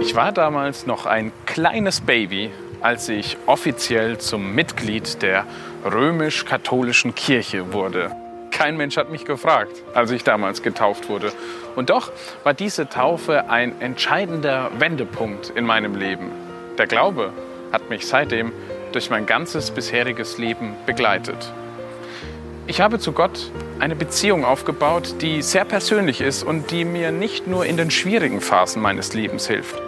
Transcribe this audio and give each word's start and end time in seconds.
Ich 0.00 0.14
war 0.14 0.32
damals 0.32 0.86
noch 0.86 1.06
ein 1.06 1.32
kleines 1.46 2.00
Baby, 2.00 2.50
als 2.80 3.08
ich 3.08 3.36
offiziell 3.46 4.18
zum 4.18 4.54
Mitglied 4.54 5.22
der 5.22 5.44
römisch-katholischen 5.84 7.14
Kirche 7.14 7.72
wurde. 7.72 8.10
Kein 8.50 8.76
Mensch 8.76 8.96
hat 8.96 9.10
mich 9.10 9.24
gefragt, 9.24 9.82
als 9.94 10.10
ich 10.10 10.24
damals 10.24 10.62
getauft 10.62 11.08
wurde. 11.08 11.32
Und 11.74 11.90
doch 11.90 12.10
war 12.44 12.54
diese 12.54 12.88
Taufe 12.88 13.50
ein 13.50 13.80
entscheidender 13.80 14.70
Wendepunkt 14.78 15.50
in 15.50 15.66
meinem 15.66 15.94
Leben. 15.94 16.30
Der 16.78 16.86
Glaube 16.86 17.32
hat 17.72 17.90
mich 17.90 18.06
seitdem 18.06 18.52
durch 18.92 19.10
mein 19.10 19.26
ganzes 19.26 19.70
bisheriges 19.70 20.38
Leben 20.38 20.74
begleitet. 20.86 21.52
Ich 22.66 22.80
habe 22.80 22.98
zu 22.98 23.12
Gott 23.12 23.50
eine 23.78 23.94
Beziehung 23.94 24.44
aufgebaut, 24.44 25.16
die 25.20 25.42
sehr 25.42 25.64
persönlich 25.64 26.20
ist 26.20 26.42
und 26.42 26.70
die 26.70 26.84
mir 26.84 27.12
nicht 27.12 27.46
nur 27.46 27.64
in 27.64 27.76
den 27.76 27.90
schwierigen 27.90 28.40
Phasen 28.40 28.82
meines 28.82 29.12
Lebens 29.14 29.46
hilft. 29.46 29.85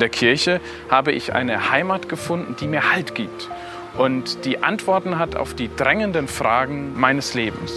In 0.00 0.08
der 0.08 0.08
Kirche 0.08 0.62
habe 0.88 1.12
ich 1.12 1.34
eine 1.34 1.70
Heimat 1.70 2.08
gefunden, 2.08 2.56
die 2.58 2.66
mir 2.66 2.90
Halt 2.90 3.14
gibt 3.14 3.50
und 3.98 4.46
die 4.46 4.62
Antworten 4.62 5.18
hat 5.18 5.36
auf 5.36 5.52
die 5.52 5.68
drängenden 5.76 6.26
Fragen 6.26 6.98
meines 6.98 7.34
Lebens. 7.34 7.70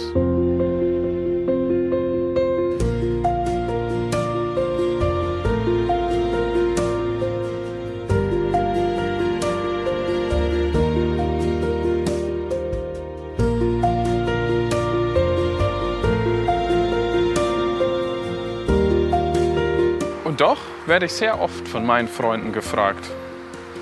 Werde 20.86 21.06
ich 21.06 21.12
sehr 21.12 21.40
oft 21.40 21.66
von 21.68 21.86
meinen 21.86 22.08
Freunden 22.08 22.52
gefragt, 22.52 23.04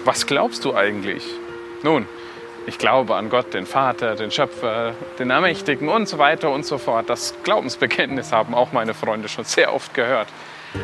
was 0.04 0.26
glaubst 0.26 0.64
du 0.64 0.74
eigentlich? 0.74 1.24
Nun, 1.82 2.06
ich 2.66 2.78
glaube 2.78 3.16
an 3.16 3.28
Gott, 3.28 3.54
den 3.54 3.66
Vater, 3.66 4.14
den 4.14 4.30
Schöpfer, 4.30 4.94
den 5.18 5.30
Ermächtigen 5.30 5.88
und 5.88 6.08
so 6.08 6.18
weiter 6.18 6.50
und 6.50 6.64
so 6.64 6.78
fort. 6.78 7.10
Das 7.10 7.34
Glaubensbekenntnis 7.42 8.32
haben 8.32 8.54
auch 8.54 8.72
meine 8.72 8.94
Freunde 8.94 9.28
schon 9.28 9.44
sehr 9.44 9.74
oft 9.74 9.94
gehört. 9.94 10.28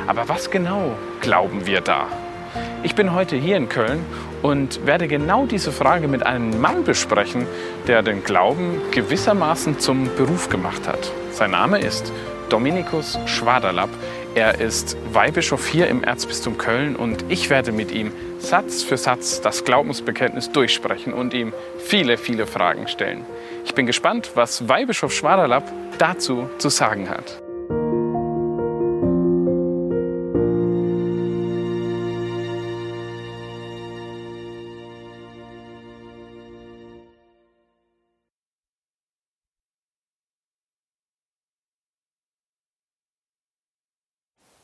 Aber 0.06 0.28
was 0.28 0.50
genau 0.50 0.96
glauben 1.20 1.66
wir 1.66 1.80
da? 1.80 2.08
Ich 2.83 2.94
bin 2.94 3.12
heute 3.14 3.36
hier 3.36 3.56
in 3.56 3.69
Köln 3.69 4.05
und 4.42 4.86
werde 4.86 5.08
genau 5.08 5.46
diese 5.46 5.72
Frage 5.72 6.08
mit 6.08 6.24
einem 6.24 6.61
Mann 6.61 6.84
besprechen, 6.84 7.46
der 7.86 8.02
den 8.02 8.24
Glauben 8.24 8.80
gewissermaßen 8.91 9.78
zum 9.78 10.11
Beruf 10.16 10.48
gemacht 10.48 10.86
hat. 10.86 11.11
Sein 11.30 11.52
Name 11.52 11.78
ist 11.78 12.12
Dominikus 12.48 13.19
Schwaderlapp. 13.27 13.91
Er 14.34 14.60
ist 14.60 14.96
Weihbischof 15.12 15.66
hier 15.66 15.88
im 15.88 16.04
Erzbistum 16.04 16.58
Köln 16.58 16.96
und 16.96 17.24
ich 17.28 17.50
werde 17.50 17.72
mit 17.72 17.90
ihm 17.90 18.12
Satz 18.38 18.82
für 18.82 18.96
Satz 18.96 19.40
das 19.40 19.64
Glaubensbekenntnis 19.64 20.52
durchsprechen 20.52 21.12
und 21.12 21.34
ihm 21.34 21.52
viele, 21.78 22.18
viele 22.18 22.46
Fragen 22.46 22.86
stellen. 22.88 23.24
Ich 23.64 23.74
bin 23.74 23.86
gespannt, 23.86 24.32
was 24.34 24.68
Weihbischof 24.68 25.12
Schwaderlapp 25.12 25.72
dazu 25.98 26.48
zu 26.58 26.68
sagen 26.68 27.10
hat. 27.10 27.47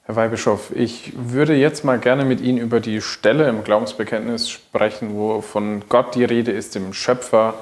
Herr 0.06 0.16
Weihbischof, 0.16 0.70
ich 0.74 1.14
würde 1.16 1.55
jetzt 1.55 1.83
mal 1.83 1.98
gerne 1.98 2.27
mit 2.27 2.42
Ihnen 2.42 2.58
über 2.58 2.80
die 2.80 3.00
Stelle 3.00 3.48
im 3.48 3.65
Glaubensbekenntnis 3.65 4.50
sprechen, 4.50 5.15
wo 5.15 5.41
von 5.41 5.82
Gott 5.88 6.15
die 6.15 6.25
Rede 6.25 6.53
ist, 6.53 6.75
dem 6.75 6.92
Schöpfer 6.92 7.54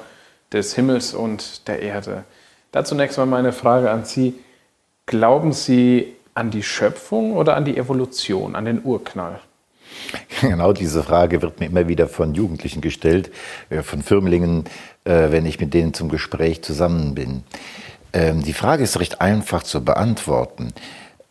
des 0.51 0.75
Himmels 0.75 1.13
und 1.13 1.69
der 1.69 1.81
Erde. 1.81 2.25
Da 2.73 2.83
zunächst 2.83 3.17
mal 3.17 3.25
meine 3.25 3.53
Frage 3.53 3.89
an 3.89 4.03
Sie. 4.03 4.33
Glauben 5.05 5.53
Sie 5.53 6.15
an 6.33 6.51
die 6.51 6.63
Schöpfung 6.63 7.37
oder 7.37 7.55
an 7.55 7.63
die 7.63 7.77
Evolution, 7.77 8.57
an 8.57 8.65
den 8.65 8.83
Urknall? 8.83 9.39
Genau 10.41 10.73
diese 10.73 11.01
Frage 11.01 11.41
wird 11.41 11.61
mir 11.61 11.67
immer 11.67 11.87
wieder 11.87 12.09
von 12.09 12.33
Jugendlichen 12.33 12.81
gestellt, 12.81 13.31
äh, 13.69 13.83
von 13.83 14.01
Firmlingen, 14.01 14.65
äh, 15.05 15.31
wenn 15.31 15.45
ich 15.45 15.61
mit 15.61 15.73
denen 15.73 15.93
zum 15.93 16.09
Gespräch 16.09 16.61
zusammen 16.61 17.15
bin. 17.15 17.43
Ähm, 18.11 18.43
die 18.43 18.51
Frage 18.51 18.83
ist 18.83 18.99
recht 18.99 19.21
einfach 19.21 19.63
zu 19.63 19.85
beantworten. 19.85 20.73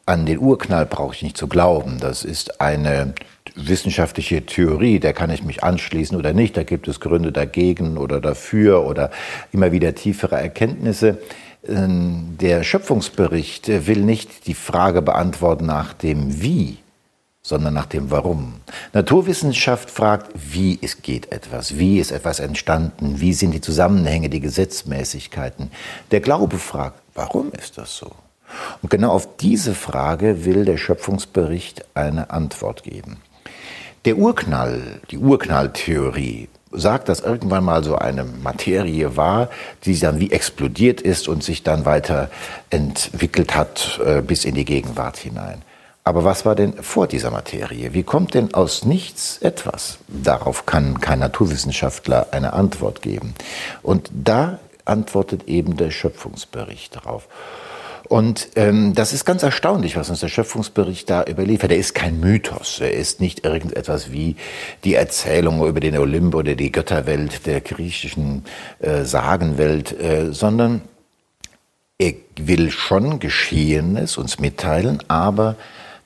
An 0.04 0.26
den 0.26 0.38
Urknall 0.38 0.84
brauche 0.84 1.14
ich 1.14 1.22
nicht 1.22 1.36
zu 1.36 1.46
glauben. 1.46 1.98
Das 2.00 2.24
ist 2.24 2.60
eine 2.60 3.14
wissenschaftliche 3.54 4.44
Theorie, 4.44 4.98
der 4.98 5.12
kann 5.12 5.30
ich 5.30 5.44
mich 5.44 5.62
anschließen 5.62 6.16
oder 6.16 6.32
nicht. 6.32 6.56
Da 6.56 6.64
gibt 6.64 6.88
es 6.88 7.00
Gründe 7.00 7.32
dagegen 7.32 7.96
oder 7.96 8.20
dafür 8.20 8.84
oder 8.86 9.10
immer 9.52 9.72
wieder 9.72 9.94
tiefere 9.94 10.40
Erkenntnisse. 10.40 11.18
Ähm, 11.66 12.36
der 12.40 12.64
Schöpfungsbericht 12.64 13.68
will 13.86 14.00
nicht 14.00 14.46
die 14.46 14.54
Frage 14.54 15.02
beantworten 15.02 15.66
nach 15.66 15.92
dem 15.92 16.42
Wie, 16.42 16.78
sondern 17.42 17.74
nach 17.74 17.86
dem 17.86 18.10
Warum. 18.10 18.54
Naturwissenschaft 18.92 19.90
fragt, 19.90 20.32
wie 20.34 20.78
es 20.82 21.02
geht 21.02 21.30
etwas, 21.30 21.78
wie 21.78 21.98
ist 21.98 22.10
etwas 22.10 22.40
entstanden, 22.40 23.20
wie 23.20 23.34
sind 23.34 23.52
die 23.52 23.60
Zusammenhänge, 23.60 24.30
die 24.30 24.40
Gesetzmäßigkeiten. 24.40 25.70
Der 26.10 26.20
Glaube 26.20 26.58
fragt, 26.58 27.00
warum 27.14 27.52
ist 27.52 27.78
das 27.78 27.96
so? 27.96 28.10
Und 28.82 28.90
genau 28.90 29.10
auf 29.10 29.36
diese 29.36 29.74
Frage 29.74 30.44
will 30.44 30.64
der 30.64 30.76
Schöpfungsbericht 30.76 31.84
eine 31.94 32.30
Antwort 32.30 32.82
geben. 32.82 33.18
Der 34.04 34.16
Urknall, 34.16 35.00
die 35.10 35.18
Urknalltheorie, 35.18 36.48
sagt, 36.72 37.08
dass 37.08 37.20
irgendwann 37.20 37.64
mal 37.64 37.84
so 37.84 37.96
eine 37.96 38.24
Materie 38.24 39.16
war, 39.16 39.50
die 39.84 39.98
dann 39.98 40.20
wie 40.20 40.32
explodiert 40.32 41.00
ist 41.00 41.28
und 41.28 41.44
sich 41.44 41.62
dann 41.62 41.84
weiter 41.84 42.30
entwickelt 42.70 43.54
hat 43.54 44.00
äh, 44.04 44.22
bis 44.22 44.44
in 44.44 44.54
die 44.54 44.64
Gegenwart 44.64 45.18
hinein. 45.18 45.62
Aber 46.04 46.24
was 46.24 46.44
war 46.44 46.56
denn 46.56 46.82
vor 46.82 47.06
dieser 47.06 47.30
Materie? 47.30 47.94
Wie 47.94 48.02
kommt 48.02 48.34
denn 48.34 48.54
aus 48.54 48.84
nichts 48.84 49.38
etwas? 49.38 49.98
Darauf 50.08 50.66
kann 50.66 51.00
kein 51.00 51.20
Naturwissenschaftler 51.20 52.28
eine 52.32 52.54
Antwort 52.54 53.02
geben. 53.02 53.34
Und 53.82 54.10
da 54.12 54.58
antwortet 54.84 55.44
eben 55.46 55.76
der 55.76 55.92
Schöpfungsbericht 55.92 56.96
darauf. 56.96 57.28
Und 58.12 58.48
ähm, 58.56 58.92
das 58.92 59.14
ist 59.14 59.24
ganz 59.24 59.42
erstaunlich, 59.42 59.96
was 59.96 60.10
uns 60.10 60.20
der 60.20 60.28
Schöpfungsbericht 60.28 61.08
da 61.08 61.24
überliefert. 61.24 61.70
Er 61.70 61.78
ist 61.78 61.94
kein 61.94 62.20
Mythos. 62.20 62.78
Er 62.78 62.92
ist 62.92 63.22
nicht 63.22 63.46
irgendetwas 63.46 64.12
wie 64.12 64.36
die 64.84 64.96
Erzählung 64.96 65.66
über 65.66 65.80
den 65.80 65.96
Olymp 65.96 66.34
oder 66.34 66.54
die 66.54 66.70
Götterwelt 66.70 67.46
der 67.46 67.62
griechischen 67.62 68.44
äh, 68.80 69.04
Sagenwelt, 69.04 69.98
äh, 69.98 70.30
sondern 70.30 70.82
er 71.96 72.12
will 72.36 72.70
schon 72.70 73.18
Geschehenes 73.18 74.18
uns 74.18 74.38
mitteilen, 74.38 75.02
aber 75.08 75.56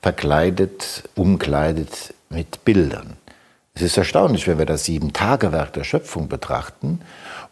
verkleidet, 0.00 1.02
umkleidet 1.16 2.14
mit 2.28 2.64
Bildern. 2.64 3.16
Es 3.74 3.82
ist 3.82 3.96
erstaunlich, 3.96 4.46
wenn 4.46 4.58
wir 4.58 4.64
das 4.64 4.84
Sieben-Tage-Werk 4.84 5.72
der 5.72 5.82
Schöpfung 5.82 6.28
betrachten 6.28 7.00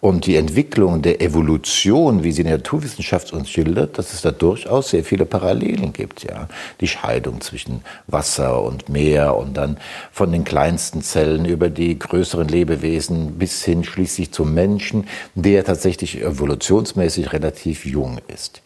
und 0.04 0.26
die 0.26 0.36
Entwicklung 0.36 1.00
der 1.00 1.22
Evolution, 1.22 2.24
wie 2.24 2.32
sie 2.32 2.42
in 2.42 2.48
der 2.48 2.58
Naturwissenschaft 2.58 3.32
uns 3.32 3.48
schildert, 3.48 3.96
dass 3.96 4.12
es 4.12 4.20
da 4.20 4.32
durchaus 4.32 4.90
sehr 4.90 5.02
viele 5.02 5.24
Parallelen 5.24 5.94
gibt. 5.94 6.24
Ja, 6.24 6.46
die 6.82 6.88
Scheidung 6.88 7.40
zwischen 7.40 7.80
Wasser 8.06 8.62
und 8.62 8.90
Meer 8.90 9.34
und 9.34 9.56
dann 9.56 9.78
von 10.12 10.30
den 10.30 10.44
kleinsten 10.44 11.00
Zellen 11.00 11.46
über 11.46 11.70
die 11.70 11.98
größeren 11.98 12.48
Lebewesen 12.48 13.38
bis 13.38 13.64
hin 13.64 13.82
schließlich 13.82 14.30
zum 14.30 14.52
Menschen, 14.52 15.06
der 15.34 15.64
tatsächlich 15.64 16.20
evolutionsmäßig 16.20 17.32
relativ 17.32 17.86
jung 17.86 18.18
ist. 18.28 18.60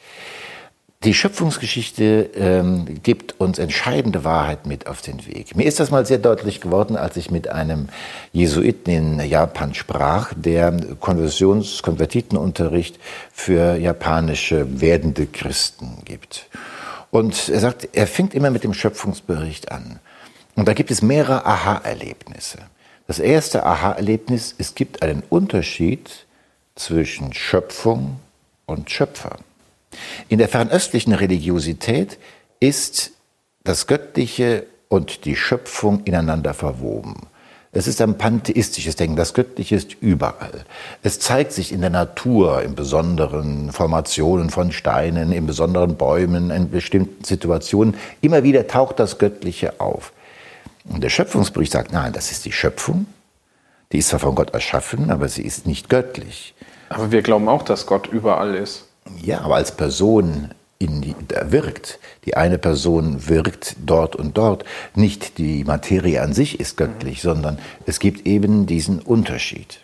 Die 1.05 1.15
Schöpfungsgeschichte 1.15 2.31
ähm, 2.35 3.01
gibt 3.05 3.41
uns 3.41 3.61
entscheidende 3.61 4.25
Wahrheit 4.25 4.67
mit 4.67 4.89
auf 4.89 5.01
den 5.01 5.25
Weg. 5.27 5.55
Mir 5.55 5.63
ist 5.65 5.79
das 5.79 5.93
mal 5.93 6.05
sehr 6.05 6.19
deutlich 6.19 6.61
geworden, 6.61 6.97
als 6.97 7.17
ich 7.17 7.31
mit 7.31 7.49
einem 7.49 7.89
Jesuiten 8.33 8.93
in 8.93 9.21
Japan 9.21 9.75
sprach, 9.75 10.35
der 10.35 10.73
Konversions-, 10.99 11.83
Konvertitenunterricht 11.83 12.99
für 13.33 13.77
japanische 13.77 14.81
werdende 14.81 15.27
Christen 15.27 15.99
gibt. 16.05 16.49
Und 17.13 17.49
er 17.49 17.61
sagt, 17.61 17.91
er 17.93 18.09
fängt 18.09 18.35
immer 18.35 18.51
mit 18.51 18.65
dem 18.65 18.75
Schöpfungsbericht 18.75 19.71
an. 19.71 20.01
Und 20.57 20.67
da 20.67 20.75
gibt 20.75 20.91
es 20.91 21.01
mehrere 21.01 21.47
Aha-Erlebnisse. 21.47 22.59
Das 23.07 23.21
erste 23.21 23.65
Aha-Erlebnis, 23.65 24.53
es 24.59 24.75
gibt 24.75 25.01
einen 25.03 25.23
Unterschied 25.31 26.27
zwischen 26.75 27.33
Schöpfung 27.33 28.19
und 28.67 28.91
Schöpfer. 28.91 29.37
In 30.29 30.39
der 30.39 30.49
fernöstlichen 30.49 31.13
Religiosität 31.13 32.19
ist 32.61 33.13
das 33.65 33.87
Göttliche 33.87 34.67
und 34.89 35.25
die 35.25 35.37
Schöpfung 35.37 36.05
ineinander 36.05 36.55
verwoben. 36.55 37.29
Es 37.71 37.87
ist 37.87 38.01
ein 38.01 38.17
pantheistisches 38.17 38.97
Denken. 38.97 39.17
Das 39.17 39.35
Göttliche 39.35 39.77
ist 39.77 39.95
überall. 40.01 40.65
Es 41.03 41.21
zeigt 41.21 41.53
sich 41.53 41.71
in 41.71 41.83
der 41.83 41.91
Natur, 41.91 42.63
in 42.63 42.75
besonderen 42.75 43.73
Formationen 43.73 44.49
von 44.49 44.73
Steinen, 44.73 45.33
in 45.33 45.47
besonderen 45.47 45.97
Bäumen, 45.97 46.51
in 46.51 46.71
bestimmten 46.71 47.25
Situationen. 47.25 47.95
Immer 48.23 48.43
wieder 48.43 48.67
taucht 48.67 48.99
das 48.99 49.19
Göttliche 49.19 49.81
auf. 49.81 50.13
Und 50.89 51.05
der 51.05 51.11
Schöpfungsbericht 51.11 51.73
sagt, 51.73 51.93
nein, 51.93 52.15
das 52.15 52.33
ist 52.33 52.47
die 52.47 52.53
Schöpfung. 52.53 53.07
Die 53.93 53.99
ist 53.99 54.09
zwar 54.09 54.21
von 54.21 54.35
Gott 54.35 54.55
erschaffen, 54.55 55.11
aber 55.11 55.29
sie 55.29 55.43
ist 55.43 55.67
nicht 55.67 55.91
göttlich. 55.91 56.55
Aber 56.89 57.13
wir 57.13 57.23
glauben 57.23 57.49
auch, 57.49 57.63
dass 57.63 57.87
Gott 57.87 58.07
überall 58.07 58.55
ist. 58.55 58.88
Ja, 59.23 59.41
aber 59.41 59.57
als 59.57 59.73
Person 59.73 60.51
die, 60.81 61.15
wirkt. 61.47 61.99
Die 62.25 62.37
eine 62.37 62.59
Person 62.59 63.29
wirkt 63.29 63.77
dort 63.85 64.17
und 64.17 64.39
dort. 64.39 64.65
Nicht 64.95 65.39
die 65.39 65.65
Materie 65.65 66.23
an 66.23 66.33
sich 66.33 66.61
ist 66.61 66.77
göttlich, 66.77 67.25
mhm. 67.25 67.29
sondern 67.29 67.59
es 67.87 67.99
gibt 67.99 68.27
eben 68.27 68.67
diesen 68.67 69.01
Unterschied. 69.01 69.81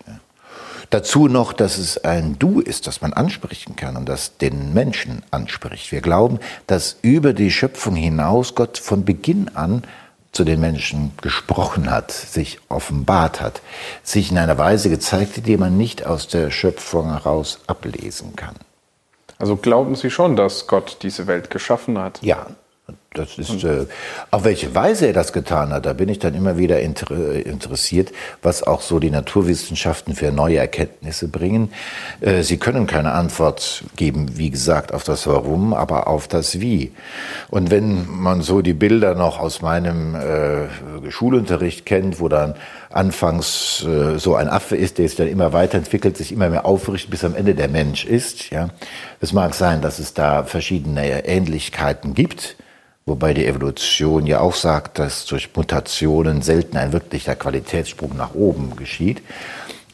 Dazu 0.90 1.26
noch, 1.26 1.52
dass 1.52 1.78
es 1.78 2.04
ein 2.04 2.38
Du 2.38 2.60
ist, 2.60 2.86
das 2.86 3.00
man 3.00 3.12
ansprechen 3.12 3.74
kann 3.74 3.96
und 3.96 4.08
das 4.08 4.36
den 4.36 4.72
Menschen 4.74 5.22
anspricht. 5.30 5.90
Wir 5.90 6.00
glauben, 6.00 6.38
dass 6.66 6.98
über 7.02 7.32
die 7.32 7.50
Schöpfung 7.50 7.96
hinaus 7.96 8.54
Gott 8.54 8.78
von 8.78 9.04
Beginn 9.04 9.50
an 9.54 9.82
zu 10.30 10.44
den 10.44 10.60
Menschen 10.60 11.12
gesprochen 11.20 11.90
hat, 11.90 12.12
sich 12.12 12.58
offenbart 12.68 13.40
hat, 13.40 13.60
sich 14.02 14.30
in 14.30 14.38
einer 14.38 14.58
Weise 14.58 14.90
gezeigt 14.90 15.36
hat, 15.36 15.46
die 15.46 15.56
man 15.56 15.76
nicht 15.76 16.06
aus 16.06 16.28
der 16.28 16.50
Schöpfung 16.50 17.10
heraus 17.10 17.60
ablesen 17.66 18.36
kann. 18.36 18.56
Also 19.38 19.56
glauben 19.56 19.94
Sie 19.94 20.10
schon, 20.10 20.36
dass 20.36 20.66
Gott 20.66 20.98
diese 21.02 21.26
Welt 21.26 21.50
geschaffen 21.50 21.98
hat? 21.98 22.20
Ja, 22.22 22.46
das 23.14 23.38
ist, 23.38 23.62
äh, 23.62 23.86
auf 24.32 24.44
welche 24.44 24.74
Weise 24.74 25.06
er 25.06 25.12
das 25.12 25.32
getan 25.32 25.70
hat, 25.70 25.86
da 25.86 25.92
bin 25.92 26.08
ich 26.08 26.18
dann 26.18 26.34
immer 26.34 26.58
wieder 26.58 26.80
inter 26.80 27.10
interessiert, 27.46 28.10
was 28.42 28.64
auch 28.64 28.80
so 28.80 28.98
die 28.98 29.10
Naturwissenschaften 29.10 30.14
für 30.14 30.32
neue 30.32 30.58
Erkenntnisse 30.58 31.28
bringen. 31.28 31.72
Äh, 32.20 32.42
sie 32.42 32.56
können 32.56 32.86
keine 32.88 33.12
Antwort 33.12 33.84
geben, 33.96 34.36
wie 34.36 34.50
gesagt, 34.50 34.92
auf 34.92 35.04
das 35.04 35.26
Warum, 35.28 35.74
aber 35.74 36.08
auf 36.08 36.26
das 36.26 36.60
Wie. 36.60 36.92
Und 37.50 37.70
wenn 37.70 38.10
man 38.10 38.42
so 38.42 38.62
die 38.62 38.74
Bilder 38.74 39.14
noch 39.14 39.38
aus 39.38 39.62
meinem 39.62 40.16
äh, 40.16 41.10
Schulunterricht 41.10 41.86
kennt, 41.86 42.18
wo 42.18 42.28
dann 42.28 42.54
anfangs 42.90 43.84
äh, 43.84 44.18
so 44.18 44.34
ein 44.34 44.48
Affe 44.48 44.76
ist, 44.76 44.98
der 44.98 45.08
sich 45.08 45.16
dann 45.16 45.28
immer 45.28 45.52
weiterentwickelt, 45.52 46.16
sich 46.16 46.32
immer 46.32 46.48
mehr 46.48 46.66
aufrichtet, 46.66 47.10
bis 47.10 47.24
am 47.24 47.36
Ende 47.36 47.54
der 47.54 47.68
Mensch 47.68 48.04
ist, 48.04 48.50
ja. 48.50 48.70
Es 49.20 49.32
mag 49.32 49.54
sein, 49.54 49.80
dass 49.80 50.00
es 50.00 50.14
da 50.14 50.42
verschiedene 50.42 51.24
Ähnlichkeiten 51.26 52.14
gibt 52.14 52.56
Wobei 53.06 53.34
die 53.34 53.46
Evolution 53.46 54.26
ja 54.26 54.40
auch 54.40 54.54
sagt, 54.54 54.98
dass 54.98 55.26
durch 55.26 55.50
Mutationen 55.54 56.40
selten 56.40 56.78
ein 56.78 56.92
wirklicher 56.92 57.36
Qualitätssprung 57.36 58.16
nach 58.16 58.34
oben 58.34 58.76
geschieht. 58.76 59.22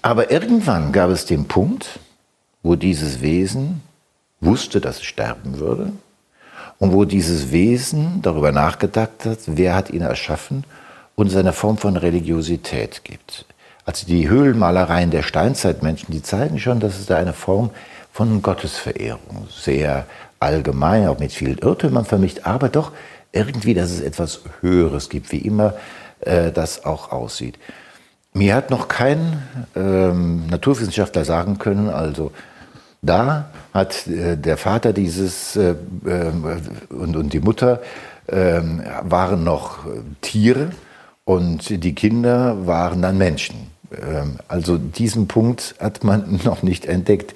Aber 0.00 0.30
irgendwann 0.30 0.92
gab 0.92 1.10
es 1.10 1.26
den 1.26 1.46
Punkt, 1.46 1.98
wo 2.62 2.76
dieses 2.76 3.20
Wesen 3.20 3.82
wusste, 4.40 4.80
dass 4.80 4.98
es 4.98 5.04
sterben 5.04 5.58
würde 5.58 5.92
und 6.78 6.92
wo 6.92 7.04
dieses 7.04 7.50
Wesen 7.50 8.22
darüber 8.22 8.52
nachgedacht 8.52 9.24
hat, 9.24 9.38
wer 9.46 9.74
hat 9.74 9.90
ihn 9.90 10.02
erschaffen 10.02 10.64
und 11.16 11.26
es 11.26 11.36
eine 11.36 11.52
Form 11.52 11.78
von 11.78 11.96
Religiosität 11.96 13.02
gibt. 13.04 13.44
Also 13.84 14.06
die 14.06 14.28
Höhlenmalereien 14.28 15.10
der 15.10 15.22
Steinzeitmenschen, 15.22 16.12
die 16.12 16.22
zeigen 16.22 16.58
schon, 16.58 16.80
dass 16.80 16.98
es 16.98 17.06
da 17.06 17.16
eine 17.16 17.32
Form 17.32 17.70
von 18.12 18.40
Gottesverehrung 18.40 19.48
sehr 19.50 20.06
allgemein, 20.40 21.06
auch 21.06 21.18
mit 21.18 21.32
vielen 21.32 21.58
Irrtümern 21.58 22.04
vermischt, 22.04 22.40
aber 22.44 22.68
doch 22.68 22.92
irgendwie, 23.32 23.74
dass 23.74 23.90
es 23.90 24.00
etwas 24.00 24.40
Höheres 24.60 25.08
gibt, 25.08 25.30
wie 25.30 25.38
immer 25.38 25.74
äh, 26.20 26.50
das 26.50 26.84
auch 26.84 27.12
aussieht. 27.12 27.58
Mir 28.32 28.54
hat 28.54 28.70
noch 28.70 28.88
kein 28.88 29.42
ähm, 29.76 30.46
Naturwissenschaftler 30.46 31.24
sagen 31.24 31.58
können, 31.58 31.90
also 31.90 32.32
da 33.02 33.50
hat 33.72 34.06
äh, 34.06 34.36
der 34.36 34.56
Vater 34.56 34.92
dieses 34.92 35.56
äh, 35.56 35.74
äh 36.04 36.32
und, 36.90 37.16
und 37.16 37.32
die 37.32 37.40
Mutter 37.40 37.80
ähm, 38.28 38.82
waren 39.02 39.44
noch 39.44 39.80
Tiere 40.20 40.70
und 41.24 41.84
die 41.84 41.94
Kinder 41.94 42.66
waren 42.66 43.02
dann 43.02 43.18
Menschen. 43.18 43.70
Ähm, 43.92 44.38
also 44.48 44.78
diesen 44.78 45.28
Punkt 45.28 45.74
hat 45.80 46.04
man 46.04 46.40
noch 46.44 46.62
nicht 46.62 46.86
entdeckt 46.86 47.34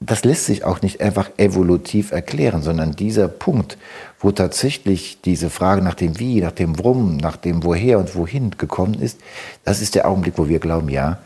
das 0.00 0.24
lässt 0.24 0.46
sich 0.46 0.64
auch 0.64 0.80
nicht 0.80 1.02
einfach 1.02 1.30
evolutiv 1.36 2.10
erklären, 2.10 2.62
sondern 2.62 2.96
dieser 2.96 3.28
Punkt, 3.28 3.76
wo 4.18 4.32
tatsächlich 4.32 5.20
diese 5.20 5.50
Frage 5.50 5.82
nach 5.82 5.94
dem 5.94 6.18
Wie, 6.18 6.40
nach 6.40 6.52
dem 6.52 6.78
Warum, 6.78 7.18
nach 7.18 7.36
dem 7.36 7.62
Woher 7.62 7.98
und 7.98 8.14
Wohin 8.14 8.52
gekommen 8.56 8.94
ist, 8.94 9.20
das 9.62 9.82
ist 9.82 9.94
der 9.94 10.08
Augenblick, 10.08 10.38
wo 10.38 10.48
wir 10.48 10.58
glauben, 10.58 10.88
ja, 10.88 11.18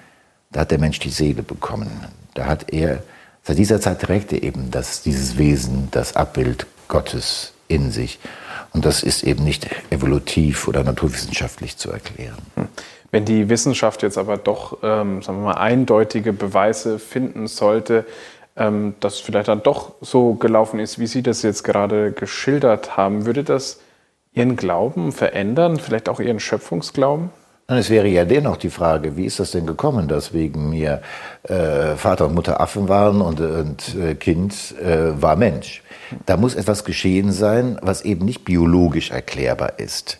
da 0.50 0.60
hat 0.60 0.72
der 0.72 0.78
Mensch 0.78 0.98
die 0.98 1.10
Seele 1.10 1.44
bekommen. 1.44 1.88
Da 2.34 2.46
hat 2.46 2.72
er, 2.72 3.04
seit 3.44 3.58
dieser 3.58 3.80
Zeit 3.80 4.02
trägt 4.02 4.32
er 4.32 4.42
eben 4.42 4.72
das, 4.72 5.02
dieses 5.02 5.38
Wesen, 5.38 5.88
das 5.92 6.16
Abbild 6.16 6.66
Gottes 6.88 7.52
in 7.68 7.92
sich. 7.92 8.18
Und 8.72 8.84
das 8.84 9.04
ist 9.04 9.22
eben 9.22 9.44
nicht 9.44 9.68
evolutiv 9.90 10.66
oder 10.66 10.82
naturwissenschaftlich 10.82 11.76
zu 11.76 11.92
erklären. 11.92 12.38
Hm. 12.56 12.68
Wenn 13.14 13.24
die 13.24 13.48
Wissenschaft 13.48 14.02
jetzt 14.02 14.18
aber 14.18 14.36
doch, 14.36 14.78
ähm, 14.82 15.22
sagen 15.22 15.38
wir 15.38 15.44
mal, 15.44 15.52
eindeutige 15.52 16.32
Beweise 16.32 16.98
finden 16.98 17.46
sollte, 17.46 18.04
ähm, 18.56 18.94
dass 19.00 19.20
vielleicht 19.20 19.48
dann 19.48 19.62
doch 19.62 19.92
so 20.00 20.34
gelaufen 20.34 20.80
ist, 20.80 20.98
wie 20.98 21.06
Sie 21.06 21.22
das 21.22 21.42
jetzt 21.42 21.64
gerade 21.64 22.12
geschildert 22.12 22.96
haben. 22.96 23.26
Würde 23.26 23.44
das 23.44 23.80
Ihren 24.32 24.56
Glauben 24.56 25.12
verändern, 25.12 25.78
vielleicht 25.78 26.08
auch 26.08 26.20
Ihren 26.20 26.40
Schöpfungsglauben? 26.40 27.30
es 27.66 27.88
wäre 27.88 28.08
ja 28.08 28.24
dennoch 28.24 28.58
die 28.58 28.70
Frage, 28.70 29.16
wie 29.16 29.24
ist 29.24 29.40
das 29.40 29.52
denn 29.52 29.66
gekommen, 29.66 30.06
dass 30.06 30.34
wegen 30.34 30.68
mir 30.68 31.00
äh, 31.44 31.96
Vater 31.96 32.26
und 32.26 32.34
Mutter 32.34 32.60
Affen 32.60 32.88
waren 32.88 33.22
und, 33.22 33.40
und 33.40 33.94
äh, 33.94 34.14
Kind 34.14 34.74
äh, 34.82 35.20
war 35.20 35.36
Mensch. 35.36 35.82
Da 36.26 36.36
muss 36.36 36.54
etwas 36.54 36.84
geschehen 36.84 37.32
sein, 37.32 37.78
was 37.80 38.02
eben 38.02 38.24
nicht 38.24 38.44
biologisch 38.44 39.10
erklärbar 39.10 39.78
ist. 39.78 40.18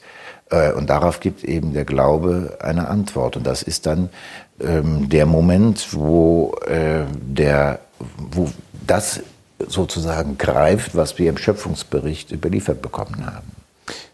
Äh, 0.51 0.73
und 0.73 0.89
darauf 0.89 1.21
gibt 1.21 1.45
eben 1.45 1.75
der 1.75 1.85
Glaube 1.85 2.57
eine 2.61 2.89
Antwort. 2.89 3.37
Und 3.37 3.47
das 3.47 3.63
ist 3.63 3.87
dann 3.87 4.09
ähm, 4.61 5.09
der 5.11 5.27
Moment, 5.27 5.89
wo 5.93 6.55
äh, 6.67 7.05
der 7.21 7.81
wo 8.17 8.51
das 8.87 9.21
sozusagen 9.59 10.39
greift, 10.39 10.97
was 10.97 11.19
wir 11.19 11.29
im 11.31 11.39
Schöpfungsbericht 11.39 12.33
überliefert 12.33 12.83
bekommen 12.83 13.27
haben. 13.27 13.51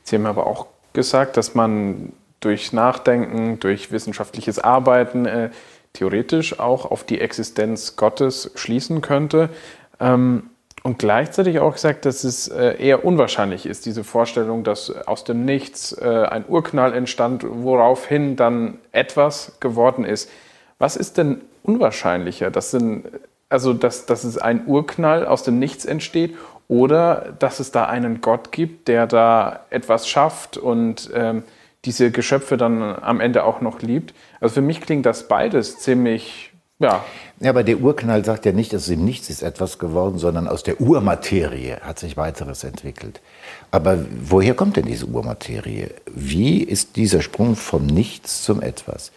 Sie 0.03 0.17
haben 0.17 0.27
aber 0.27 0.47
auch 0.47 0.67
gesagt, 0.93 1.37
dass 1.37 1.55
man 1.55 2.13
durch 2.41 2.73
Nachdenken, 2.73 3.61
durch 3.61 3.93
wissenschaftliches 3.93 4.59
Arbeiten 4.59 5.27
äh, 5.27 5.51
theoretisch 5.93 6.59
auch 6.59 6.91
auf 6.91 7.05
die 7.05 7.21
Existenz 7.21 7.97
Gottes 7.97 8.51
schließen 8.55 9.01
könnte. 9.03 9.51
Ähm, 9.99 10.51
und 10.83 10.99
gleichzeitig 10.99 11.59
auch 11.61 11.75
gesagt, 11.75 12.07
dass 12.07 12.25
es 12.25 12.49
äh, 12.49 12.83
eher 12.83 13.05
unwahrscheinlich 13.05 13.67
ist, 13.67 13.85
diese 13.85 14.03
Vorstellung, 14.03 14.65
dass 14.65 14.91
aus 14.91 15.25
dem 15.25 15.45
Nichts 15.45 15.93
äh, 15.93 16.07
ein 16.07 16.47
Urknall 16.49 16.95
entstand, 16.95 17.45
woraufhin 17.47 18.37
dann 18.37 18.79
etwas 18.91 19.53
geworden 19.61 20.05
ist. 20.05 20.31
Was 20.79 20.97
ist 20.97 21.19
denn 21.19 21.43
unwahrscheinlicher? 21.63 22.51
Das 22.51 22.71
sind 22.71 23.05
also 23.51 23.75
dass, 23.75 24.07
dass 24.07 24.25
es 24.25 24.39
ein 24.39 24.67
Urknall 24.67 25.27
aus 25.27 25.43
dem 25.43 25.59
Nichts 25.59 25.85
entsteht 25.85 26.37
oder 26.69 27.35
dass 27.39 27.61
es 27.61 27.73
da 27.73 27.87
einen 27.87 28.21
Gott 28.21 28.53
gibt, 28.53 28.89
der 28.89 29.07
da 29.07 29.67
etwas 29.71 30.09
schafft 30.09 30.57
und 30.57 31.11
ähm, 31.13 31.43
diese 31.85 32.11
Geschöpfe 32.11 32.57
dann 32.57 32.83
am 32.83 33.21
Ende 33.21 33.45
auch 33.45 33.61
noch 33.61 33.83
liebt. 33.83 34.15
Also 34.41 34.55
für 34.55 34.61
mich 34.63 34.81
klingt 34.81 35.05
das 35.05 35.29
beides 35.29 35.79
ziemlich 35.79 36.50
ja. 36.81 37.05
Ja, 37.43 37.51
aber 37.51 37.65
der 37.65 37.81
Urknall 37.81 38.23
sagt 38.23 38.45
ja 38.45 38.53
nicht, 38.53 38.75
dass 38.75 38.83
es 38.83 38.91
im 38.91 39.03
Nichts 39.03 39.31
ist 39.31 39.43
etwas 39.43 39.79
geworden, 39.79 40.19
sondern 40.19 40.47
aus 40.47 40.63
der 40.63 40.79
Urmaterie 40.79 41.77
hat 41.81 41.99
sich 41.99 42.19
weiteres 42.19 42.65
entwickelt. 42.65 43.23
Aber 43.71 43.99
woher 44.23 44.53
kommt 44.53 44.77
denn 44.77 44.85
diese 44.85 45.07
Urmaterie? 45.07 45.89
Wie 46.07 46.63
ist 46.63 46.97
dieser 46.97 47.23
Sprung 47.23 47.57
vom 47.57 47.87
Nichts 47.87 48.43
zum 48.43 48.61
Etwas? 48.61 49.11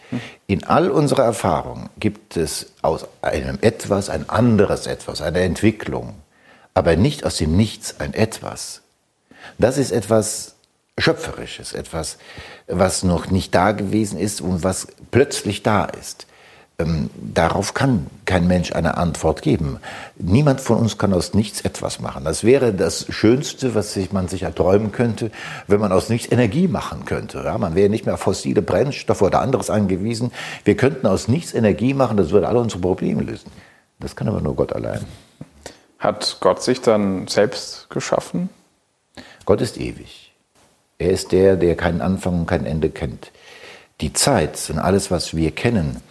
In 0.46 0.64
all 0.64 0.90
unserer 0.90 1.24
Erfahrung 1.24 1.90
gibt 2.00 2.38
es 2.38 2.72
aus 2.80 3.06
einem 3.20 3.58
Etwas 3.60 4.08
ein 4.08 4.30
anderes 4.30 4.86
Etwas, 4.86 5.20
eine 5.20 5.40
Entwicklung, 5.40 6.14
aber 6.72 6.96
nicht 6.96 7.26
aus 7.26 7.36
dem 7.36 7.54
Nichts 7.54 8.00
ein 8.00 8.14
Etwas. 8.14 8.80
Das 9.58 9.76
ist 9.76 9.90
etwas 9.90 10.54
Schöpferisches, 10.96 11.74
etwas, 11.74 12.16
was 12.68 13.02
noch 13.02 13.30
nicht 13.30 13.54
da 13.54 13.72
gewesen 13.72 14.18
ist 14.18 14.40
und 14.40 14.64
was 14.64 14.86
plötzlich 15.10 15.62
da 15.62 15.84
ist. 15.84 16.26
Ähm, 16.76 17.08
darauf 17.16 17.72
kann 17.74 18.08
kein 18.24 18.48
Mensch 18.48 18.72
eine 18.72 18.96
Antwort 18.96 19.42
geben. 19.42 19.78
Niemand 20.16 20.60
von 20.60 20.78
uns 20.78 20.98
kann 20.98 21.14
aus 21.14 21.32
nichts 21.32 21.60
etwas 21.60 22.00
machen. 22.00 22.24
Das 22.24 22.42
wäre 22.42 22.74
das 22.74 23.06
Schönste, 23.10 23.76
was 23.76 23.92
sich, 23.92 24.10
man 24.10 24.26
sich 24.26 24.42
erträumen 24.42 24.90
könnte, 24.90 25.30
wenn 25.68 25.78
man 25.78 25.92
aus 25.92 26.08
nichts 26.08 26.32
Energie 26.32 26.66
machen 26.66 27.04
könnte. 27.04 27.42
Ja, 27.44 27.58
man 27.58 27.76
wäre 27.76 27.88
nicht 27.88 28.06
mehr 28.06 28.14
auf 28.14 28.20
fossile 28.20 28.60
Brennstoffe 28.60 29.22
oder 29.22 29.40
anderes 29.40 29.70
angewiesen. 29.70 30.32
Wir 30.64 30.76
könnten 30.76 31.06
aus 31.06 31.28
nichts 31.28 31.54
Energie 31.54 31.94
machen, 31.94 32.16
das 32.16 32.30
würde 32.30 32.48
alle 32.48 32.58
unsere 32.58 32.80
Probleme 32.80 33.22
lösen. 33.22 33.52
Das 34.00 34.16
kann 34.16 34.26
aber 34.26 34.40
nur 34.40 34.56
Gott 34.56 34.72
allein. 34.72 35.04
Hat 36.00 36.38
Gott 36.40 36.60
sich 36.60 36.80
dann 36.80 37.28
selbst 37.28 37.88
geschaffen? 37.88 38.48
Gott 39.44 39.60
ist 39.60 39.78
ewig. 39.78 40.32
Er 40.98 41.10
ist 41.10 41.30
der, 41.30 41.56
der 41.56 41.76
keinen 41.76 42.00
Anfang 42.00 42.40
und 42.40 42.46
kein 42.46 42.66
Ende 42.66 42.90
kennt 42.90 43.30
Die 44.00 44.12
Zeit 44.12 44.58
und 44.70 44.78
alles, 44.78 45.10
was 45.10 45.36
wir 45.36 45.52
kennen, 45.52 46.02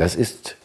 das 0.00 0.14
ist 0.14 0.56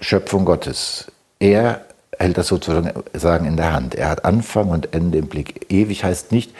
Schöpfung 0.00 0.44
Gottes. 0.44 1.10
Er 1.38 1.82
hält 2.18 2.36
das 2.36 2.48
sozusagen 2.48 3.44
in 3.44 3.56
der 3.56 3.72
Hand. 3.72 3.94
Er 3.94 4.08
hat 4.08 4.24
Anfang 4.24 4.70
und 4.70 4.92
Ende 4.92 5.18
im 5.18 5.28
Blick. 5.28 5.66
Ewig 5.72 6.02
heißt 6.02 6.32
nicht, 6.32 6.52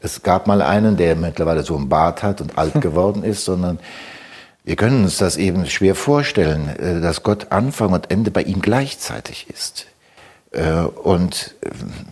es 0.00 0.22
gab 0.22 0.46
mal 0.46 0.62
einen, 0.62 0.96
der 0.96 1.16
mittlerweile 1.16 1.62
so 1.62 1.76
einen 1.76 1.88
Bart 1.88 2.22
hat 2.22 2.40
und 2.40 2.56
alt 2.56 2.80
geworden 2.80 3.22
ist, 3.22 3.44
sondern 3.44 3.78
wir 4.64 4.76
können 4.76 5.04
uns 5.04 5.18
das 5.18 5.36
eben 5.36 5.66
schwer 5.66 5.94
vorstellen, 5.94 6.68
äh, 6.68 7.00
dass 7.00 7.22
Gott 7.22 7.48
Anfang 7.50 7.92
und 7.92 8.10
Ende 8.10 8.30
bei 8.30 8.42
ihm 8.42 8.62
gleichzeitig 8.62 9.48
ist. 9.50 9.86
Äh, 10.52 10.84
und 10.84 11.54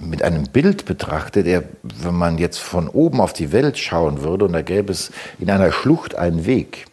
mit 0.01 0.23
einem 0.23 0.45
Bild 0.45 0.85
betrachtet, 0.85 1.47
er, 1.47 1.63
wenn 1.83 2.15
man 2.15 2.39
jetzt 2.39 2.59
von 2.59 2.89
oben 2.89 3.21
auf 3.21 3.33
die 3.33 3.53
Welt 3.53 3.79
schauen 3.79 4.23
würde 4.23 4.45
und 4.45 4.53
da 4.53 4.63
gäbe 4.63 4.93
es 4.93 5.13
in 5.39 5.51
einer 5.51 5.73
Schlucht 5.73 6.17
einen 6.17 6.45
Weg 6.45 6.90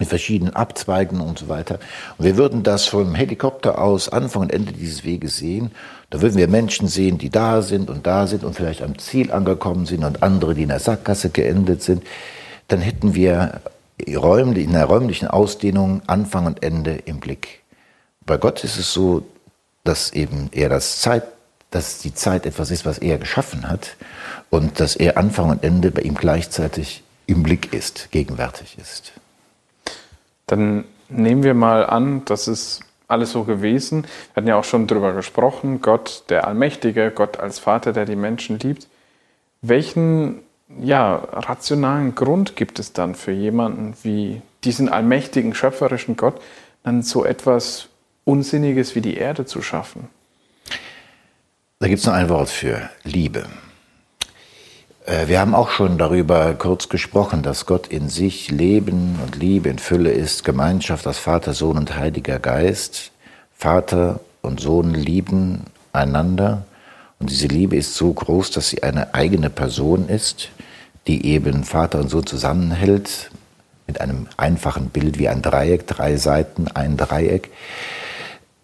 mit 0.00 0.08
verschiedenen 0.08 0.56
Abzweigen 0.56 1.20
und 1.20 1.38
so 1.38 1.48
weiter. 1.48 1.78
Und 2.18 2.24
wir 2.24 2.36
würden 2.36 2.64
das 2.64 2.86
vom 2.86 3.14
Helikopter 3.14 3.78
aus 3.78 4.08
Anfang 4.08 4.42
und 4.42 4.52
Ende 4.52 4.72
dieses 4.72 5.04
Weges 5.04 5.36
sehen. 5.36 5.70
Da 6.08 6.22
würden 6.22 6.36
wir 6.36 6.48
Menschen 6.48 6.88
sehen, 6.88 7.18
die 7.18 7.30
da 7.30 7.62
sind 7.62 7.88
und 7.90 8.06
da 8.06 8.26
sind 8.26 8.42
und 8.42 8.54
vielleicht 8.54 8.82
am 8.82 8.98
Ziel 8.98 9.30
angekommen 9.30 9.86
sind 9.86 10.02
und 10.02 10.22
andere, 10.22 10.54
die 10.54 10.62
in 10.62 10.70
der 10.70 10.80
Sackgasse 10.80 11.30
geendet 11.30 11.82
sind. 11.82 12.02
Dann 12.66 12.80
hätten 12.80 13.14
wir 13.14 13.60
in 13.98 14.72
der 14.72 14.84
räumlichen 14.86 15.28
Ausdehnung 15.28 16.00
Anfang 16.06 16.46
und 16.46 16.62
Ende 16.62 17.02
im 17.04 17.20
Blick. 17.20 17.60
Bei 18.24 18.38
Gott 18.38 18.64
ist 18.64 18.78
es 18.78 18.92
so, 18.92 19.26
dass 19.84 20.12
eben 20.14 20.48
er 20.52 20.70
das 20.70 21.00
Zeit, 21.00 21.24
dass 21.70 21.98
die 21.98 22.14
Zeit 22.14 22.46
etwas 22.46 22.70
ist, 22.70 22.86
was 22.86 22.98
er 22.98 23.18
geschaffen 23.18 23.68
hat 23.68 23.96
und 24.48 24.80
dass 24.80 24.96
er 24.96 25.18
Anfang 25.18 25.50
und 25.50 25.62
Ende 25.62 25.90
bei 25.90 26.02
ihm 26.02 26.14
gleichzeitig 26.14 27.02
im 27.26 27.42
Blick 27.42 27.74
ist, 27.74 28.10
gegenwärtig 28.10 28.78
ist. 28.80 29.12
Dann 30.50 30.84
nehmen 31.08 31.44
wir 31.44 31.54
mal 31.54 31.86
an, 31.86 32.22
das 32.24 32.48
ist 32.48 32.80
alles 33.06 33.30
so 33.30 33.44
gewesen. 33.44 34.02
Wir 34.02 34.36
hatten 34.36 34.48
ja 34.48 34.56
auch 34.56 34.64
schon 34.64 34.88
darüber 34.88 35.12
gesprochen, 35.12 35.80
Gott, 35.80 36.24
der 36.28 36.48
Allmächtige, 36.48 37.12
Gott 37.12 37.38
als 37.38 37.60
Vater, 37.60 37.92
der 37.92 38.04
die 38.04 38.16
Menschen 38.16 38.58
liebt. 38.58 38.88
Welchen 39.62 40.40
ja, 40.80 41.14
rationalen 41.14 42.16
Grund 42.16 42.56
gibt 42.56 42.80
es 42.80 42.92
dann 42.92 43.14
für 43.14 43.30
jemanden 43.30 43.94
wie 44.02 44.42
diesen 44.64 44.88
allmächtigen, 44.88 45.54
schöpferischen 45.54 46.16
Gott, 46.16 46.40
dann 46.82 47.02
so 47.02 47.24
etwas 47.24 47.88
Unsinniges 48.24 48.96
wie 48.96 49.00
die 49.00 49.16
Erde 49.16 49.46
zu 49.46 49.62
schaffen? 49.62 50.08
Da 51.78 51.86
gibt 51.86 52.00
es 52.00 52.06
nur 52.06 52.14
ein 52.14 52.28
Wort 52.28 52.48
für 52.48 52.90
Liebe. 53.04 53.46
Äh, 55.06 55.28
wir 55.28 55.40
haben 55.40 55.54
auch 55.54 55.70
schon 55.70 55.98
darüber 55.98 56.54
kurz 56.54 56.88
gesprochen, 56.88 57.42
dass 57.42 57.66
Gott 57.66 57.86
in 57.88 58.08
sich 58.08 58.50
Leben 58.50 59.18
und 59.22 59.36
Liebe 59.36 59.68
in 59.68 59.78
Fülle 59.78 60.10
ist, 60.10 60.44
Gemeinschaft 60.44 61.06
aus 61.06 61.18
Vater, 61.18 61.54
Sohn 61.54 61.78
und 61.78 61.96
Heiliger 61.96 62.38
Geist. 62.38 63.12
Vater 63.56 64.20
und 64.42 64.60
Sohn 64.60 64.94
lieben 64.94 65.64
einander 65.92 66.64
und 67.20 67.28
diese 67.28 67.48
Liebe 67.48 67.76
ist 67.76 67.94
so 67.94 68.12
groß, 68.12 68.50
dass 68.50 68.70
sie 68.70 68.82
eine 68.82 69.12
eigene 69.12 69.50
Person 69.50 70.08
ist, 70.08 70.48
die 71.06 71.26
eben 71.26 71.64
Vater 71.64 71.98
und 71.98 72.08
Sohn 72.08 72.26
zusammenhält, 72.26 73.30
mit 73.86 74.00
einem 74.00 74.26
einfachen 74.38 74.88
Bild 74.88 75.18
wie 75.18 75.28
ein 75.28 75.42
Dreieck, 75.42 75.86
drei 75.86 76.16
Seiten, 76.16 76.68
ein 76.68 76.96
Dreieck. 76.96 77.50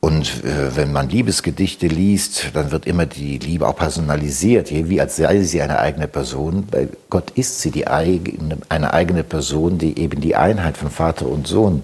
Und 0.06 0.44
äh, 0.44 0.76
wenn 0.76 0.92
man 0.92 1.08
Liebesgedichte 1.08 1.88
liest, 1.88 2.50
dann 2.54 2.70
wird 2.70 2.86
immer 2.86 3.06
die 3.06 3.38
Liebe 3.38 3.66
auch 3.66 3.74
personalisiert, 3.74 4.70
wie 4.70 5.00
als 5.00 5.16
sei 5.16 5.42
sie 5.42 5.60
eine 5.60 5.80
eigene 5.80 6.06
Person. 6.06 6.64
Bei 6.70 6.86
Gott 7.10 7.32
ist 7.32 7.60
sie 7.60 7.72
die 7.72 7.88
eigene, 7.88 8.58
eine 8.68 8.94
eigene 8.94 9.24
Person, 9.24 9.78
die 9.78 9.98
eben 9.98 10.20
die 10.20 10.36
Einheit 10.36 10.76
von 10.76 10.90
Vater 10.90 11.26
und 11.26 11.48
Sohn 11.48 11.82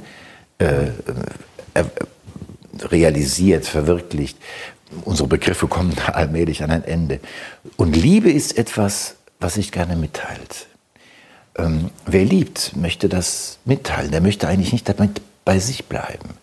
äh, 0.59 0.85
äh, 1.75 1.85
realisiert, 2.85 3.67
verwirklicht 3.67 4.39
unsere 5.05 5.27
Begriffe 5.27 5.67
kommen 5.67 5.95
da 5.97 6.13
allmählich 6.13 6.63
an 6.63 6.71
ein 6.71 6.85
Ende. 6.85 7.19
Und 7.77 7.97
Liebe 7.97 8.31
ist 8.31 8.57
etwas, 8.57 9.17
was 9.41 9.55
sich 9.55 9.73
gerne 9.73 9.97
mitteilt. 9.97 10.69
Ähm, 11.57 11.91
wer 12.07 12.25
liebt, 12.25 12.77
möchte 12.77 13.09
das 13.09 13.59
mitteilen. 13.65 14.13
Der 14.13 14.21
möchte 14.21 14.47
eigentlich 14.47 14.73
nicht 14.73 14.89
damit 14.89 15.21
bei 15.45 15.59
sich 15.59 15.87
bleiben. 15.87 16.37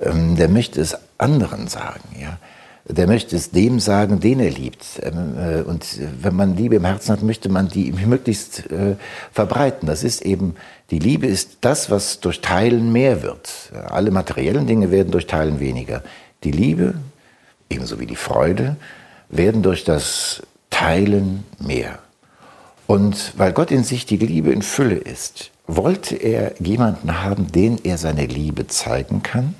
Ähm, 0.00 0.36
der 0.36 0.48
möchte 0.48 0.80
es 0.80 0.96
anderen 1.18 1.68
sagen. 1.68 2.08
Ja? 2.20 2.38
Der 2.86 3.06
möchte 3.06 3.36
es 3.36 3.50
dem 3.50 3.80
sagen, 3.80 4.20
den 4.20 4.40
er 4.40 4.50
liebt. 4.50 4.84
Ähm, 5.02 5.36
äh, 5.38 5.60
und 5.60 5.84
wenn 6.22 6.34
man 6.34 6.56
Liebe 6.56 6.76
im 6.76 6.84
Herzen 6.84 7.12
hat, 7.12 7.22
möchte 7.22 7.48
man 7.48 7.68
die 7.68 7.92
möglichst 8.06 8.70
äh, 8.70 8.96
verbreiten. 9.32 9.86
Das 9.86 10.02
ist 10.02 10.22
eben, 10.22 10.54
die 10.90 10.98
Liebe 10.98 11.26
ist 11.26 11.58
das, 11.60 11.90
was 11.90 12.20
durch 12.20 12.40
Teilen 12.40 12.92
mehr 12.92 13.22
wird. 13.22 13.72
Alle 13.88 14.10
materiellen 14.10 14.66
Dinge 14.66 14.90
werden 14.90 15.10
durch 15.10 15.26
Teilen 15.26 15.60
weniger. 15.60 16.02
Die 16.44 16.52
Liebe 16.52 16.94
ebenso 17.70 18.00
wie 18.00 18.06
die 18.06 18.16
Freude, 18.16 18.76
werden 19.28 19.62
durch 19.62 19.84
das 19.84 20.42
Teilen 20.70 21.44
mehr. 21.58 21.98
Und 22.86 23.34
weil 23.36 23.52
Gott 23.52 23.70
in 23.70 23.84
sich 23.84 24.06
die 24.06 24.16
Liebe 24.16 24.50
in 24.50 24.62
Fülle 24.62 24.96
ist, 24.96 25.50
wollte 25.66 26.16
er 26.16 26.54
jemanden 26.60 27.22
haben, 27.22 27.52
den 27.52 27.78
er 27.84 27.98
seine 27.98 28.24
Liebe 28.26 28.66
zeigen 28.66 29.22
kann 29.22 29.54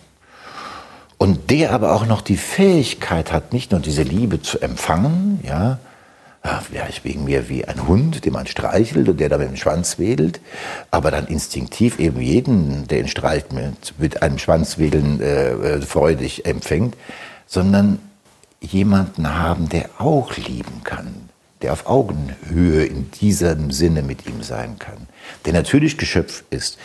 und 1.19 1.51
der 1.51 1.73
aber 1.73 1.93
auch 1.93 2.07
noch 2.07 2.21
die 2.21 2.37
Fähigkeit 2.37 3.33
hat, 3.33 3.53
nicht 3.53 3.73
nur 3.73 3.81
diese 3.81 4.03
Liebe 4.03 4.41
zu 4.41 4.61
empfangen, 4.61 5.41
ja, 5.47 5.79
vielleicht 6.63 7.05
wegen 7.05 7.25
mir 7.25 7.49
wie 7.49 7.65
ein 7.65 7.87
Hund, 7.87 8.25
den 8.25 8.33
man 8.33 8.47
streichelt 8.47 9.09
und 9.09 9.19
der 9.19 9.29
da 9.29 9.39
mit 9.39 9.49
dem 9.49 9.57
Schwanz 9.57 9.99
wedelt, 9.99 10.41
aber 10.91 11.11
dann 11.11 11.27
instinktiv 11.27 11.99
eben 11.99 12.21
jeden, 12.21 12.87
der 12.87 13.01
ihn 13.01 13.09
streicht, 13.09 13.53
mit, 13.53 13.95
mit 13.99 14.23
einem 14.23 14.39
Schwanzwedeln 14.39 15.21
äh, 15.21 15.51
äh 15.51 15.83
freudig 15.83 16.47
empfängt, 16.47 16.97
sondern 17.47 17.99
jemanden 18.61 19.35
haben, 19.37 19.69
der 19.69 19.91
auch 19.99 20.37
lieben 20.37 20.83
kann, 20.85 21.29
der 21.63 21.73
auf 21.73 21.87
Augenhöhe 21.87 22.85
in 22.85 23.11
diesem 23.11 23.71
Sinne 23.71 24.03
mit 24.03 24.27
ihm 24.27 24.43
sein 24.43 24.79
kann, 24.79 25.09
der 25.45 25.53
natürlich 25.53 25.99
Geschöpf 25.99 26.45
ist. 26.51 26.79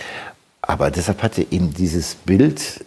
Aber 0.62 0.92
deshalb 0.92 1.22
hat 1.22 1.38
er 1.38 1.52
ihm 1.52 1.74
dieses 1.74 2.16
Bild 2.16 2.86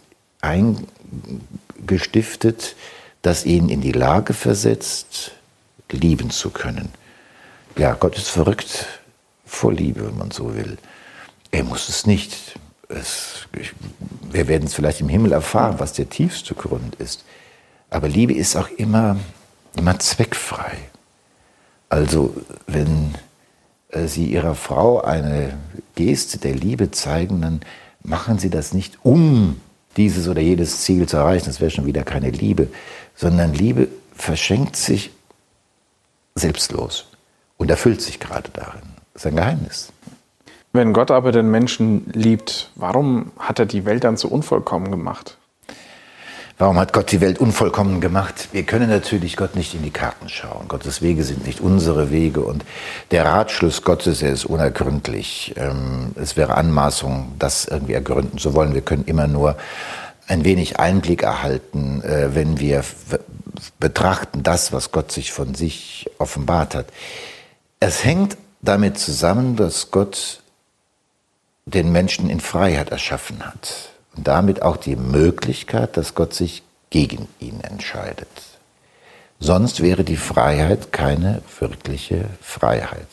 eingestiftet, 1.79 2.75
das 3.21 3.45
ihn 3.45 3.69
in 3.69 3.81
die 3.81 3.91
Lage 3.91 4.33
versetzt, 4.33 5.31
lieben 5.91 6.29
zu 6.29 6.49
können. 6.49 6.89
Ja, 7.77 7.93
Gott 7.93 8.17
ist 8.17 8.29
verrückt 8.29 8.85
vor 9.45 9.71
Liebe, 9.71 10.05
wenn 10.05 10.17
man 10.17 10.31
so 10.31 10.55
will. 10.55 10.77
Er 11.51 11.63
muss 11.63 11.89
es 11.89 12.05
nicht. 12.05 12.59
Es, 12.89 13.47
wir 14.31 14.47
werden 14.47 14.65
es 14.67 14.73
vielleicht 14.73 15.01
im 15.01 15.09
Himmel 15.09 15.31
erfahren, 15.31 15.75
was 15.79 15.93
der 15.93 16.09
tiefste 16.09 16.55
Grund 16.55 16.95
ist. 16.95 17.23
Aber 17.89 18.07
Liebe 18.09 18.33
ist 18.33 18.55
auch 18.55 18.69
immer, 18.69 19.17
immer 19.75 19.97
zweckfrei. 19.99 20.77
Also 21.89 22.35
wenn 22.65 23.15
äh, 23.89 24.07
Sie 24.07 24.25
Ihrer 24.25 24.55
Frau 24.55 25.01
eine 25.01 25.57
Geste 25.95 26.37
der 26.37 26.53
Liebe 26.53 26.91
zeigen, 26.91 27.41
dann 27.41 27.61
machen 28.03 28.39
Sie 28.39 28.49
das 28.49 28.73
nicht, 28.73 28.97
um 29.03 29.61
dieses 29.97 30.27
oder 30.27 30.41
jedes 30.41 30.81
Ziel 30.81 31.07
zu 31.07 31.17
erreichen, 31.17 31.47
das 31.47 31.59
wäre 31.59 31.71
schon 31.71 31.85
wieder 31.85 32.03
keine 32.03 32.29
Liebe, 32.29 32.67
sondern 33.15 33.53
Liebe 33.53 33.87
verschenkt 34.15 34.75
sich 34.75 35.11
selbstlos 36.35 37.07
und 37.57 37.69
erfüllt 37.69 38.01
sich 38.01 38.19
gerade 38.19 38.49
darin. 38.53 38.81
Das 39.13 39.23
ist 39.23 39.27
ein 39.27 39.35
Geheimnis. 39.35 39.91
Wenn 40.73 40.93
Gott 40.93 41.09
aber 41.09 41.31
den 41.31 41.49
Menschen 41.49 42.05
liebt, 42.13 42.71
warum 42.75 43.31
hat 43.39 43.57
er 43.59 43.65
die 43.65 43.85
Welt 43.85 44.03
dann 44.03 44.17
so 44.17 44.27
unvollkommen 44.27 44.91
gemacht? 44.91 45.37
Warum 46.59 46.79
hat 46.79 46.91
Gott 46.91 47.11
die 47.11 47.21
Welt 47.21 47.37
unvollkommen 47.37 48.01
gemacht? 48.01 48.49
Wir 48.51 48.63
können 48.63 48.89
natürlich 48.89 49.37
Gott 49.37 49.55
nicht 49.55 49.75
in 49.75 49.83
die 49.83 49.91
Karten 49.91 50.27
schauen. 50.27 50.67
Gottes 50.67 51.03
Wege 51.03 51.23
sind 51.23 51.45
nicht 51.45 51.61
unsere 51.61 52.09
Wege 52.09 52.41
und 52.41 52.65
der 53.11 53.25
Ratschluss 53.25 53.83
Gottes, 53.83 54.23
er 54.23 54.31
ist 54.31 54.45
unergründlich. 54.45 55.53
Ähm, 55.55 56.13
es 56.15 56.35
wäre 56.35 56.55
Anmaßung, 56.55 57.35
das 57.37 57.65
irgendwie 57.65 57.93
ergründen 57.93 58.39
zu 58.39 58.55
wollen. 58.55 58.73
Wir 58.73 58.81
können 58.81 59.05
immer 59.05 59.27
nur 59.27 59.55
ein 60.27 60.45
wenig 60.45 60.79
Einblick 60.79 61.21
erhalten, 61.21 62.01
äh, 62.01 62.33
wenn 62.33 62.59
wir 62.59 62.83
betrachten 63.79 64.41
das, 64.41 64.73
was 64.73 64.91
Gott 64.91 65.11
sich 65.11 65.31
von 65.31 65.53
sich 65.53 66.09
offenbart 66.17 66.73
hat. 66.73 66.87
Es 67.79 68.03
hängt 68.03 68.35
damit 68.63 68.97
zusammen, 68.97 69.57
dass 69.57 69.91
Gott 69.91 70.41
den 71.67 71.91
Menschen 71.91 72.31
in 72.31 72.39
Freiheit 72.39 72.89
erschaffen 72.89 73.45
hat 73.45 73.91
und 74.17 74.27
damit 74.27 74.63
auch 74.63 74.77
die 74.77 74.95
Möglichkeit, 74.95 75.95
dass 75.95 76.15
Gott 76.15 76.33
sich 76.33 76.63
gegen 76.89 77.27
ihn 77.39 77.61
entscheidet. 77.61 78.27
Sonst 79.39 79.81
wäre 79.81 80.03
die 80.03 80.17
Freiheit 80.17 80.91
keine 80.91 81.41
wirkliche 81.59 82.25
Freiheit. 82.41 83.07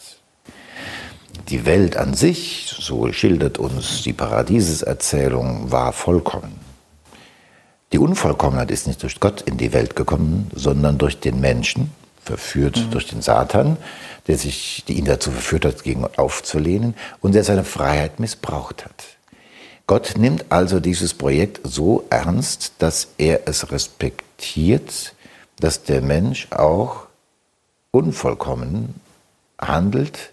Die 1.48 1.66
Welt 1.66 1.96
an 1.96 2.14
sich, 2.14 2.74
so 2.78 3.12
schildert 3.12 3.58
uns 3.58 4.02
die 4.02 4.14
Paradieseserzählung, 4.14 5.70
war 5.70 5.92
vollkommen. 5.92 6.58
Die 7.92 7.98
Unvollkommenheit 7.98 8.70
ist 8.70 8.86
nicht 8.86 9.02
durch 9.02 9.20
Gott 9.20 9.42
in 9.42 9.58
die 9.58 9.72
Welt 9.72 9.94
gekommen, 9.94 10.50
sondern 10.54 10.96
durch 10.96 11.20
den 11.20 11.40
Menschen, 11.40 11.92
verführt 12.22 12.78
mhm. 12.78 12.90
durch 12.90 13.06
den 13.06 13.20
Satan, 13.20 13.76
der 14.26 14.38
sich, 14.38 14.84
die 14.88 14.94
ihn 14.94 15.04
dazu 15.04 15.30
verführt 15.30 15.66
hat, 15.66 15.82
gegen 15.82 16.02
Gott 16.02 16.18
aufzulehnen 16.18 16.94
und 17.20 17.34
der 17.34 17.44
seine 17.44 17.64
Freiheit 17.64 18.18
missbraucht 18.18 18.86
hat. 18.86 19.04
Gott 19.86 20.14
nimmt 20.16 20.46
also 20.48 20.80
dieses 20.80 21.12
Projekt 21.12 21.60
so 21.62 22.04
ernst, 22.08 22.72
dass 22.78 23.08
er 23.18 23.46
es 23.46 23.70
respektiert, 23.70 25.14
dass 25.60 25.82
der 25.82 26.00
Mensch 26.00 26.48
auch 26.50 27.06
unvollkommen 27.90 28.94
handelt 29.60 30.32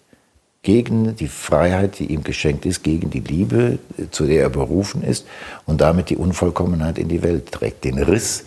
gegen 0.63 1.15
die 1.15 1.27
Freiheit, 1.27 1.99
die 1.99 2.05
ihm 2.05 2.23
geschenkt 2.23 2.65
ist, 2.65 2.83
gegen 2.83 3.09
die 3.09 3.19
Liebe, 3.19 3.79
zu 4.11 4.25
der 4.25 4.43
er 4.43 4.49
berufen 4.49 5.03
ist 5.03 5.25
und 5.65 5.81
damit 5.81 6.09
die 6.09 6.17
Unvollkommenheit 6.17 6.97
in 6.97 7.09
die 7.09 7.23
Welt 7.23 7.51
trägt. 7.51 7.83
Den 7.83 7.97
Riss, 7.97 8.45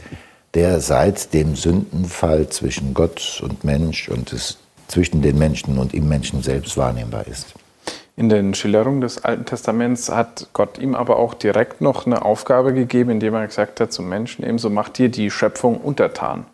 der 0.55 0.81
seit 0.81 1.35
dem 1.35 1.57
Sündenfall 1.57 2.49
zwischen 2.49 2.95
Gott 2.95 3.43
und 3.43 3.65
Mensch 3.65 4.09
und 4.09 4.33
es, 4.33 4.59
zwischen 4.89 5.23
den 5.23 5.39
Menschen 5.39 5.79
und 5.79 5.93
im 5.93 6.09
Menschen 6.09 6.43
selbst 6.43 6.77
wahrnehmbar 6.77 7.27
ist. 7.27 7.55
In 8.17 8.29
den 8.29 8.55
Schilderungen 8.55 9.01
des 9.01 9.25
Alten 9.25 9.45
Testaments 9.45 10.09
hat 10.09 10.49
Gott 10.53 10.79
ihm 10.79 10.95
aber 10.95 11.17
auch 11.17 11.35
direkt 11.35 11.81
noch 11.81 12.07
eine 12.07 12.25
Aufgabe 12.25 12.73
gegeben, 12.73 13.11
indem 13.11 13.35
er 13.35 13.47
gesagt 13.47 13.81
hat 13.81 13.93
zum 13.93 14.09
Menschen, 14.09 14.45
ebenso 14.45 14.71
macht 14.71 14.99
dir 14.99 15.09
die 15.09 15.33
Schöpfung 15.33 15.79
untertan. 15.79 16.47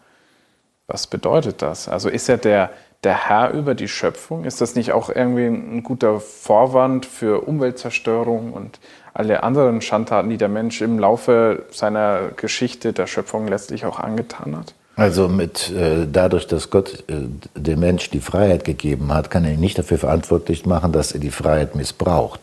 Was 0.87 1.07
bedeutet 1.07 1.61
das? 1.61 1.87
Also 1.87 2.09
ist 2.09 2.31
er 2.31 2.39
der, 2.39 2.71
der 3.05 3.29
Herr 3.29 3.51
über 3.53 3.75
die 3.75 3.89
Schöpfung? 3.89 4.45
Ist 4.45 4.63
das 4.63 4.75
nicht 4.75 4.93
auch 4.93 5.11
irgendwie 5.11 5.47
ein 5.47 5.83
guter 5.83 6.19
Vorwand 6.19 7.05
für 7.05 7.47
Umweltzerstörung 7.47 8.55
und 8.55 8.81
alle 9.13 9.43
anderen 9.43 9.83
Schandtaten, 9.83 10.31
die 10.31 10.39
der 10.39 10.49
Mensch 10.49 10.81
im 10.81 10.99
Laufe 10.99 11.67
seiner 11.71 12.31
Geschichte 12.37 12.95
der 12.95 13.07
Schöpfung 13.07 13.47
letztlich 13.47 13.85
auch 13.85 13.99
angetan 14.01 14.57
hat? 14.57 14.75
Also 15.01 15.29
mit 15.29 15.71
äh, 15.71 16.07
dadurch, 16.13 16.47
dass 16.47 16.69
Gott 16.69 17.05
äh, 17.09 17.15
dem 17.59 17.81
Mensch 17.81 18.11
die 18.11 18.21
Freiheit 18.21 18.65
gegeben 18.65 19.15
hat, 19.15 19.31
kann 19.31 19.47
er 19.47 19.55
ihn 19.55 19.61
nicht 19.61 19.79
dafür 19.79 19.97
verantwortlich 19.97 20.67
machen, 20.67 20.93
dass 20.93 21.13
er 21.13 21.21
die 21.21 21.31
Freiheit 21.31 21.75
missbraucht. 21.75 22.41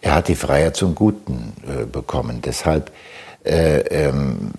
Er 0.00 0.14
hat 0.14 0.28
die 0.28 0.36
Freiheit 0.36 0.76
zum 0.76 0.94
Guten 0.94 1.54
äh, 1.66 1.86
bekommen. 1.86 2.40
Deshalb 2.40 2.92
äh, 3.42 3.80
ähm, 3.80 4.52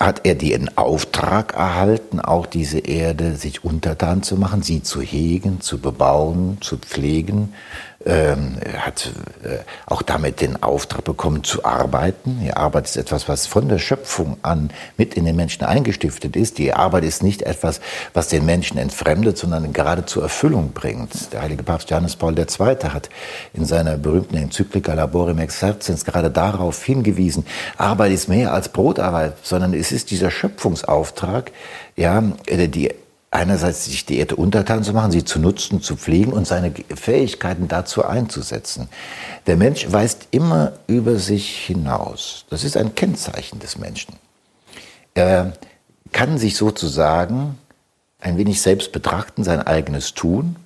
hat 0.00 0.22
er 0.24 0.36
den 0.36 0.74
Auftrag 0.78 1.52
erhalten, 1.52 2.18
auch 2.18 2.46
diese 2.46 2.78
Erde 2.78 3.36
sich 3.36 3.62
untertan 3.62 4.22
zu 4.22 4.36
machen, 4.36 4.62
sie 4.62 4.82
zu 4.82 5.02
hegen, 5.02 5.60
zu 5.60 5.78
bebauen, 5.78 6.56
zu 6.62 6.78
pflegen, 6.78 7.52
ähm, 8.04 8.58
hat 8.78 9.10
äh, 9.42 9.58
auch 9.86 10.02
damit 10.02 10.40
den 10.40 10.62
Auftrag 10.62 11.04
bekommen 11.04 11.44
zu 11.44 11.64
arbeiten. 11.64 12.40
Die 12.42 12.52
Arbeit 12.52 12.86
ist 12.86 12.96
etwas, 12.96 13.28
was 13.28 13.46
von 13.46 13.68
der 13.68 13.78
Schöpfung 13.78 14.36
an 14.42 14.70
mit 14.96 15.14
in 15.14 15.24
den 15.24 15.36
Menschen 15.36 15.64
eingestiftet 15.64 16.36
ist. 16.36 16.58
Die 16.58 16.72
Arbeit 16.72 17.04
ist 17.04 17.22
nicht 17.22 17.42
etwas, 17.42 17.80
was 18.12 18.28
den 18.28 18.44
Menschen 18.44 18.78
entfremdet, 18.78 19.38
sondern 19.38 19.72
gerade 19.72 20.04
zur 20.04 20.24
Erfüllung 20.24 20.72
bringt. 20.72 21.32
Der 21.32 21.42
heilige 21.42 21.62
Papst 21.62 21.90
Johannes 21.90 22.16
Paul 22.16 22.38
II. 22.38 22.46
hat 22.88 23.08
in 23.54 23.64
seiner 23.64 23.96
berühmten 23.96 24.36
Enzyklika 24.36 24.94
Laborem 24.94 25.38
Exercens 25.38 26.04
gerade 26.04 26.30
darauf 26.30 26.82
hingewiesen, 26.84 27.46
Arbeit 27.76 28.12
ist 28.12 28.28
mehr 28.28 28.52
als 28.52 28.68
Brotarbeit, 28.68 29.34
sondern 29.42 29.74
es 29.74 29.92
ist 29.92 30.10
dieser 30.10 30.30
Schöpfungsauftrag, 30.30 31.52
ja, 31.96 32.22
die 32.46 32.92
einerseits 33.36 33.84
sich 33.84 34.06
die 34.06 34.18
Erde 34.18 34.36
untertan 34.36 34.82
zu 34.82 34.92
machen, 34.94 35.12
sie 35.12 35.24
zu 35.24 35.38
nutzen, 35.38 35.82
zu 35.82 35.96
pflegen 35.96 36.32
und 36.32 36.46
seine 36.46 36.72
Fähigkeiten 36.94 37.68
dazu 37.68 38.04
einzusetzen. 38.04 38.88
Der 39.46 39.56
Mensch 39.56 39.86
weist 39.92 40.28
immer 40.30 40.72
über 40.86 41.16
sich 41.16 41.58
hinaus. 41.58 42.46
Das 42.48 42.64
ist 42.64 42.76
ein 42.76 42.94
Kennzeichen 42.94 43.58
des 43.58 43.78
Menschen. 43.78 44.16
Er 45.14 45.52
kann 46.12 46.38
sich 46.38 46.56
sozusagen 46.56 47.58
ein 48.20 48.38
wenig 48.38 48.62
selbst 48.62 48.92
betrachten, 48.92 49.44
sein 49.44 49.60
eigenes 49.60 50.14
Tun. 50.14 50.56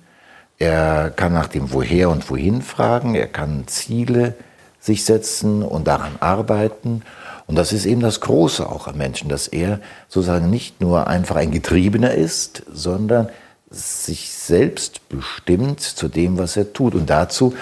Er 0.57 1.11
kann 1.11 1.33
nach 1.33 1.47
dem 1.47 1.73
Woher 1.73 2.09
und 2.09 2.29
Wohin 2.29 2.61
fragen. 2.61 3.15
Er 3.15 3.27
kann 3.27 3.67
Ziele 3.67 4.35
sich 4.79 5.03
setzen 5.03 5.61
und 5.61 5.87
daran 5.87 6.15
arbeiten. 6.21 7.03
Und 7.51 7.57
das 7.57 7.73
ist 7.73 7.85
eben 7.85 7.99
das 7.99 8.21
Große 8.21 8.65
auch 8.65 8.87
am 8.87 8.97
Menschen, 8.97 9.27
dass 9.27 9.49
er 9.49 9.81
sozusagen 10.07 10.49
nicht 10.49 10.79
nur 10.79 11.07
einfach 11.07 11.35
ein 11.35 11.51
Getriebener 11.51 12.13
ist, 12.13 12.63
sondern 12.71 13.27
sich 13.69 14.29
selbst 14.29 15.09
bestimmt 15.09 15.81
zu 15.81 16.07
dem, 16.07 16.37
was 16.37 16.55
er 16.55 16.71
tut. 16.71 16.95
Und 16.95 17.09
dazu 17.09 17.53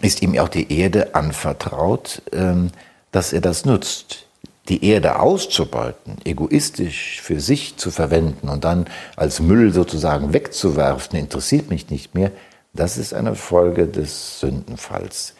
ist 0.00 0.22
ihm 0.22 0.38
auch 0.38 0.48
die 0.48 0.72
Erde 0.72 1.16
anvertraut, 1.16 2.22
ähm, 2.32 2.70
dass 3.10 3.32
er 3.32 3.40
das 3.40 3.64
nutzt. 3.64 4.26
Die 4.68 4.84
Erde 4.84 5.18
auszubeuten, 5.18 6.18
egoistisch 6.24 7.20
für 7.20 7.40
sich 7.40 7.76
zu 7.76 7.90
verwenden 7.90 8.48
und 8.48 8.62
dann 8.62 8.86
als 9.16 9.40
Müll 9.40 9.72
sozusagen 9.72 10.32
wegzuwerfen, 10.32 11.18
interessiert 11.18 11.68
mich 11.68 11.90
nicht 11.90 12.14
mehr. 12.14 12.30
Das 12.74 12.96
ist 12.96 13.12
eine 13.12 13.34
Folge 13.34 13.88
des 13.88 14.38
Sündenfalls. 14.38 15.34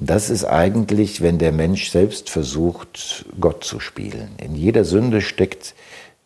Das 0.00 0.30
ist 0.30 0.44
eigentlich, 0.44 1.22
wenn 1.22 1.38
der 1.38 1.50
Mensch 1.50 1.90
selbst 1.90 2.30
versucht, 2.30 3.26
Gott 3.40 3.64
zu 3.64 3.80
spielen. 3.80 4.30
In 4.38 4.54
jeder 4.54 4.84
Sünde 4.84 5.20
steckt 5.20 5.74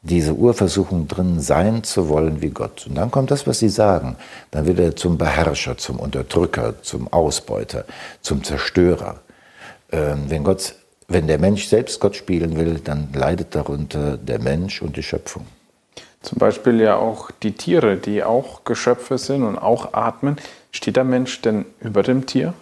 diese 0.02 0.34
Urversuchung 0.34 1.08
drin, 1.08 1.40
sein 1.40 1.82
zu 1.82 2.10
wollen 2.10 2.42
wie 2.42 2.50
Gott. 2.50 2.86
Und 2.86 2.96
dann 2.96 3.10
kommt 3.10 3.30
das, 3.30 3.46
was 3.46 3.60
Sie 3.60 3.70
sagen. 3.70 4.16
Dann 4.50 4.66
wird 4.66 4.78
er 4.78 4.94
zum 4.94 5.16
Beherrscher, 5.16 5.78
zum 5.78 6.00
Unterdrücker, 6.00 6.82
zum 6.82 7.10
Ausbeuter, 7.10 7.86
zum 8.20 8.44
Zerstörer. 8.44 9.20
Ähm, 9.90 10.24
wenn, 10.26 10.44
Gott, 10.44 10.74
wenn 11.08 11.26
der 11.26 11.38
Mensch 11.38 11.66
selbst 11.66 11.98
Gott 11.98 12.14
spielen 12.14 12.58
will, 12.58 12.78
dann 12.84 13.08
leidet 13.14 13.54
darunter 13.54 14.18
der 14.18 14.38
Mensch 14.38 14.82
und 14.82 14.98
die 14.98 15.02
Schöpfung. 15.02 15.46
Zum 16.20 16.38
Beispiel 16.38 16.78
ja 16.78 16.96
auch 16.96 17.30
die 17.30 17.52
Tiere, 17.52 17.96
die 17.96 18.22
auch 18.22 18.64
Geschöpfe 18.64 19.16
sind 19.16 19.44
und 19.44 19.56
auch 19.56 19.94
atmen. 19.94 20.36
Steht 20.72 20.96
der 20.96 21.04
Mensch 21.04 21.40
denn 21.40 21.64
über 21.80 22.02
dem 22.02 22.26
Tier? 22.26 22.52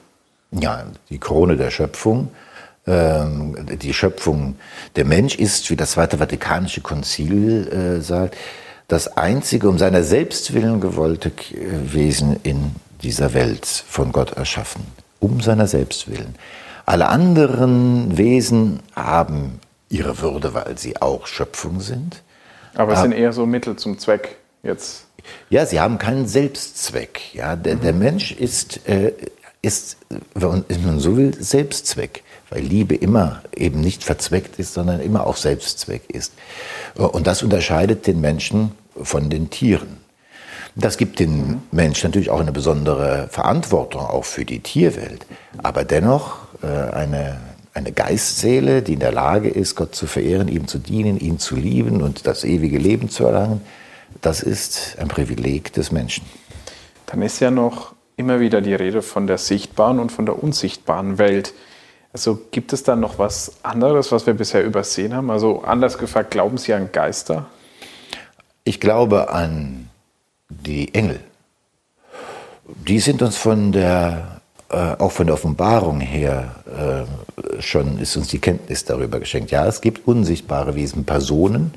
Ja, 0.53 0.85
die 1.09 1.19
Krone 1.19 1.57
der 1.57 1.71
Schöpfung. 1.71 2.31
Ähm, 2.87 3.57
die 3.81 3.93
Schöpfung, 3.93 4.57
der 4.97 5.05
Mensch 5.05 5.37
ist, 5.37 5.71
wie 5.71 5.77
das 5.77 5.93
Zweite 5.93 6.19
Vatikanische 6.19 6.81
Konzil 6.81 7.69
äh, 7.69 8.01
sagt, 8.01 8.37
das 8.89 9.17
einzige 9.17 9.69
um 9.69 9.79
seiner 9.79 10.03
selbst 10.03 10.53
willen 10.53 10.81
gewollte 10.81 11.31
Wesen 11.85 12.41
in 12.43 12.75
dieser 13.03 13.35
Welt 13.35 13.67
von 13.67 14.11
Gott 14.11 14.33
erschaffen. 14.33 14.85
Um 15.21 15.41
seiner 15.41 15.67
selbst 15.69 16.11
willen. 16.11 16.35
Alle 16.87 17.09
anderen 17.09 18.17
Wesen 18.17 18.81
haben 18.97 19.61
ihre 19.91 20.21
Würde, 20.21 20.55
weil 20.55 20.77
sie 20.77 21.01
auch 21.01 21.27
Schöpfung 21.27 21.81
sind. 21.81 22.23
Aber 22.75 22.95
es 22.95 23.03
sind 23.03 23.13
eher 23.13 23.33
so 23.33 23.47
Mittel 23.47 23.77
zum 23.77 23.99
Zweck 23.99 24.39
jetzt. 24.63 25.07
Ja, 25.51 25.67
sie 25.67 25.79
haben 25.79 25.99
keinen 25.99 26.27
Selbstzweck. 26.27 27.35
Ja, 27.35 27.55
der, 27.55 27.77
mhm. 27.77 27.81
der 27.83 27.93
Mensch 27.93 28.33
ist 28.33 28.89
äh, 28.89 29.13
ist, 29.63 29.99
wenn 30.35 30.85
man 30.85 31.01
so 31.01 31.17
will, 31.17 31.35
Selbstzweck, 31.39 32.23
weil 32.49 32.63
Liebe 32.63 32.95
immer 32.95 33.43
eben 33.55 33.81
nicht 33.81 34.03
verzweckt 34.03 34.59
ist, 34.59 34.75
sondern 34.75 35.01
immer 35.01 35.27
auch 35.27 35.37
Selbstzweck 35.37 36.03
ist. 36.09 36.33
Und 36.95 37.27
das 37.27 37.43
unterscheidet 37.43 38.07
den 38.07 38.21
Menschen 38.21 38.73
von 39.01 39.29
den 39.31 39.51
Tieren. 39.51 39.99
Das 40.77 40.97
gibt 40.97 41.19
den 41.19 41.63
Menschen 41.73 42.09
natürlich 42.09 42.31
auch 42.31 42.41
eine 42.41 42.53
besondere 42.53 43.29
Verantwortung, 43.31 44.03
auch 44.03 44.25
für 44.25 44.45
die 44.45 44.61
Tierwelt, 44.61 45.27
aber 45.59 45.85
dennoch 45.85 46.39
äh, 46.63 46.67
eine, 46.67 47.41
eine 47.75 47.93
Geistseele, 47.93 48.81
die 48.81 48.95
in 48.95 49.01
der 49.01 49.13
Lage 49.13 49.49
ist, 49.49 49.75
Gott 49.75 49.95
zu 49.95 50.07
verehren, 50.07 50.49
ihm 50.49 50.69
zu 50.69 50.79
dienen, 50.79 51.19
ihn 51.19 51.39
zu 51.39 51.57
lieben 51.57 52.03
und 52.03 52.27
das 52.27 52.45
ewige 52.45 52.79
Leben 52.79 53.11
zu 53.11 53.25
erlangen, 53.25 53.63
das 54.21 54.43
ist 54.43 54.97
ein 54.99 55.09
Privileg 55.09 55.73
des 55.73 55.91
Menschen. 55.91 56.25
Dann 57.07 57.23
ist 57.23 57.41
ja 57.41 57.51
noch 57.51 57.95
immer 58.21 58.39
wieder 58.39 58.61
die 58.61 58.75
Rede 58.75 59.03
von 59.03 59.27
der 59.27 59.39
sichtbaren 59.39 59.99
und 59.99 60.13
von 60.13 60.27
der 60.27 60.41
unsichtbaren 60.43 61.19
Welt. 61.19 61.55
Also 62.13 62.39
gibt 62.51 62.73
es 62.73 62.83
da 62.83 62.97
noch 62.97 63.19
was 63.19 63.53
anderes, 63.63 64.13
was 64.13 64.27
wir 64.27 64.35
bisher 64.35 64.65
übersehen 64.65 65.15
haben? 65.15 65.31
Also 65.31 65.63
anders 65.63 65.97
gefragt, 65.97 66.31
glauben 66.31 66.59
Sie 66.59 66.75
an 66.75 66.91
Geister? 66.93 67.47
Ich 68.65 68.79
glaube 68.81 69.31
an 69.31 69.89
die 70.49 70.93
Engel. 70.95 71.21
Die 72.87 73.01
sind 73.01 73.23
uns 73.23 73.37
von 73.37 73.73
der, 73.73 74.41
äh, 74.69 74.97
auch 74.99 75.13
von 75.13 75.27
der 75.27 75.35
Offenbarung 75.35 76.01
her, 76.01 77.07
äh, 77.57 77.63
schon 77.63 77.99
ist 77.99 78.17
uns 78.17 78.29
die 78.29 78.39
Kenntnis 78.39 78.85
darüber 78.85 79.19
geschenkt. 79.19 79.51
Ja, 79.51 79.67
es 79.67 79.81
gibt 79.81 80.07
unsichtbare 80.07 80.75
Wesen, 80.75 81.05
Personen, 81.05 81.75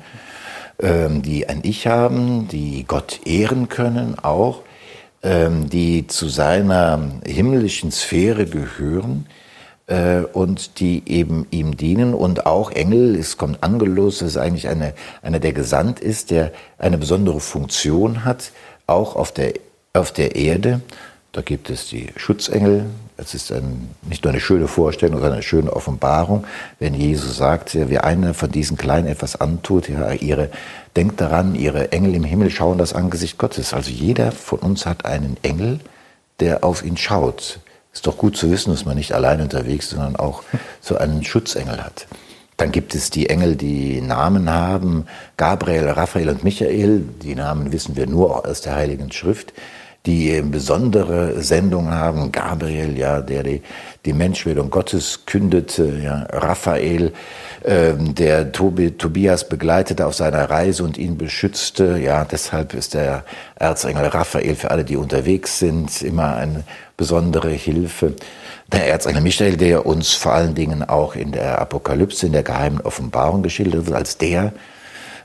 äh, 0.78 1.08
die 1.08 1.48
ein 1.48 1.60
Ich 1.62 1.86
haben, 1.86 2.48
die 2.48 2.84
Gott 2.86 3.20
ehren 3.24 3.68
können, 3.68 4.18
auch 4.18 4.63
die 5.24 6.06
zu 6.06 6.28
seiner 6.28 7.00
himmlischen 7.26 7.90
Sphäre 7.90 8.46
gehören 8.46 9.26
äh, 9.86 10.20
und 10.20 10.80
die 10.80 11.02
eben 11.06 11.46
ihm 11.50 11.76
dienen 11.76 12.12
und 12.12 12.46
auch 12.46 12.70
Engel, 12.70 13.16
es 13.16 13.38
kommt 13.38 13.62
Angelos, 13.62 14.18
das 14.18 14.30
ist 14.30 14.36
eigentlich 14.36 14.68
eine, 14.68 14.92
einer, 15.22 15.40
der 15.40 15.52
gesandt 15.52 16.00
ist, 16.00 16.30
der 16.30 16.52
eine 16.78 16.98
besondere 16.98 17.40
Funktion 17.40 18.24
hat, 18.24 18.52
auch 18.86 19.16
auf 19.16 19.32
der, 19.32 19.54
auf 19.94 20.12
der 20.12 20.36
Erde, 20.36 20.82
Da 21.34 21.42
gibt 21.42 21.68
es 21.68 21.88
die 21.88 22.10
Schutzengel. 22.16 22.86
Es 23.16 23.32
ist 23.32 23.52
ein, 23.52 23.90
nicht 24.02 24.24
nur 24.24 24.32
eine 24.32 24.40
schöne 24.40 24.66
Vorstellung, 24.66 25.16
sondern 25.16 25.34
eine 25.34 25.42
schöne 25.42 25.72
Offenbarung, 25.72 26.44
wenn 26.80 26.94
Jesus 26.94 27.36
sagt, 27.36 27.72
ja, 27.74 27.88
wer 27.88 28.04
einer 28.04 28.34
von 28.34 28.50
diesen 28.50 28.76
Kleinen 28.76 29.06
etwas 29.06 29.40
antut, 29.40 29.88
ja, 29.88 30.12
ihre, 30.12 30.50
denkt 30.96 31.20
daran, 31.20 31.54
ihre 31.54 31.92
Engel 31.92 32.14
im 32.16 32.24
Himmel 32.24 32.50
schauen 32.50 32.76
das 32.76 32.92
Angesicht 32.92 33.38
Gottes. 33.38 33.72
Also 33.72 33.90
jeder 33.90 34.32
von 34.32 34.58
uns 34.58 34.84
hat 34.84 35.04
einen 35.04 35.36
Engel, 35.42 35.78
der 36.40 36.64
auf 36.64 36.84
ihn 36.84 36.96
schaut. 36.96 37.60
Ist 37.92 38.08
doch 38.08 38.18
gut 38.18 38.36
zu 38.36 38.50
wissen, 38.50 38.72
dass 38.72 38.84
man 38.84 38.96
nicht 38.96 39.12
allein 39.12 39.40
unterwegs, 39.40 39.90
sondern 39.90 40.16
auch 40.16 40.42
so 40.80 40.96
einen 40.96 41.22
Schutzengel 41.22 41.84
hat. 41.84 42.08
Dann 42.56 42.72
gibt 42.72 42.96
es 42.96 43.10
die 43.10 43.28
Engel, 43.28 43.54
die 43.54 44.00
Namen 44.00 44.50
haben, 44.50 45.06
Gabriel, 45.36 45.88
Raphael 45.88 46.28
und 46.28 46.42
Michael. 46.42 47.04
Die 47.22 47.36
Namen 47.36 47.72
wissen 47.72 47.94
wir 47.94 48.08
nur 48.08 48.46
aus 48.46 48.60
der 48.60 48.74
Heiligen 48.74 49.12
Schrift 49.12 49.52
die 50.06 50.42
besondere 50.42 51.42
Sendung 51.42 51.90
haben. 51.90 52.30
Gabriel, 52.30 52.98
ja, 52.98 53.22
der 53.22 53.42
die, 53.42 53.62
die 54.04 54.12
Menschwerdung 54.12 54.68
Gottes 54.68 55.24
kündete, 55.24 55.98
ja, 56.02 56.26
Raphael, 56.30 57.12
äh, 57.62 57.94
der 57.96 58.52
Tobi, 58.52 58.90
Tobias 58.92 59.48
begleitete 59.48 60.06
auf 60.06 60.14
seiner 60.14 60.50
Reise 60.50 60.84
und 60.84 60.98
ihn 60.98 61.16
beschützte. 61.16 61.98
Ja, 61.98 62.26
deshalb 62.26 62.74
ist 62.74 62.92
der 62.92 63.24
Erzengel 63.54 64.04
Raphael 64.06 64.54
für 64.56 64.70
alle, 64.70 64.84
die 64.84 64.96
unterwegs 64.96 65.58
sind, 65.58 66.02
immer 66.02 66.36
eine 66.36 66.64
besondere 66.98 67.50
Hilfe. 67.50 68.12
Der 68.70 68.88
Erzengel 68.88 69.22
Michael, 69.22 69.56
der 69.56 69.86
uns 69.86 70.12
vor 70.12 70.34
allen 70.34 70.54
Dingen 70.54 70.82
auch 70.82 71.16
in 71.16 71.32
der 71.32 71.60
Apokalypse, 71.60 72.26
in 72.26 72.32
der 72.32 72.42
geheimen 72.42 72.82
Offenbarung 72.82 73.42
geschildert 73.42 73.86
wird, 73.86 73.96
als 73.96 74.18
der, 74.18 74.52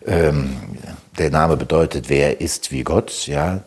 ähm, 0.05 0.55
der 1.17 1.31
Name 1.31 1.57
bedeutet, 1.57 2.07
wer 2.07 2.39
ist 2.39 2.71
wie 2.71 2.83
Gott, 2.83 3.27
ja, 3.27 3.59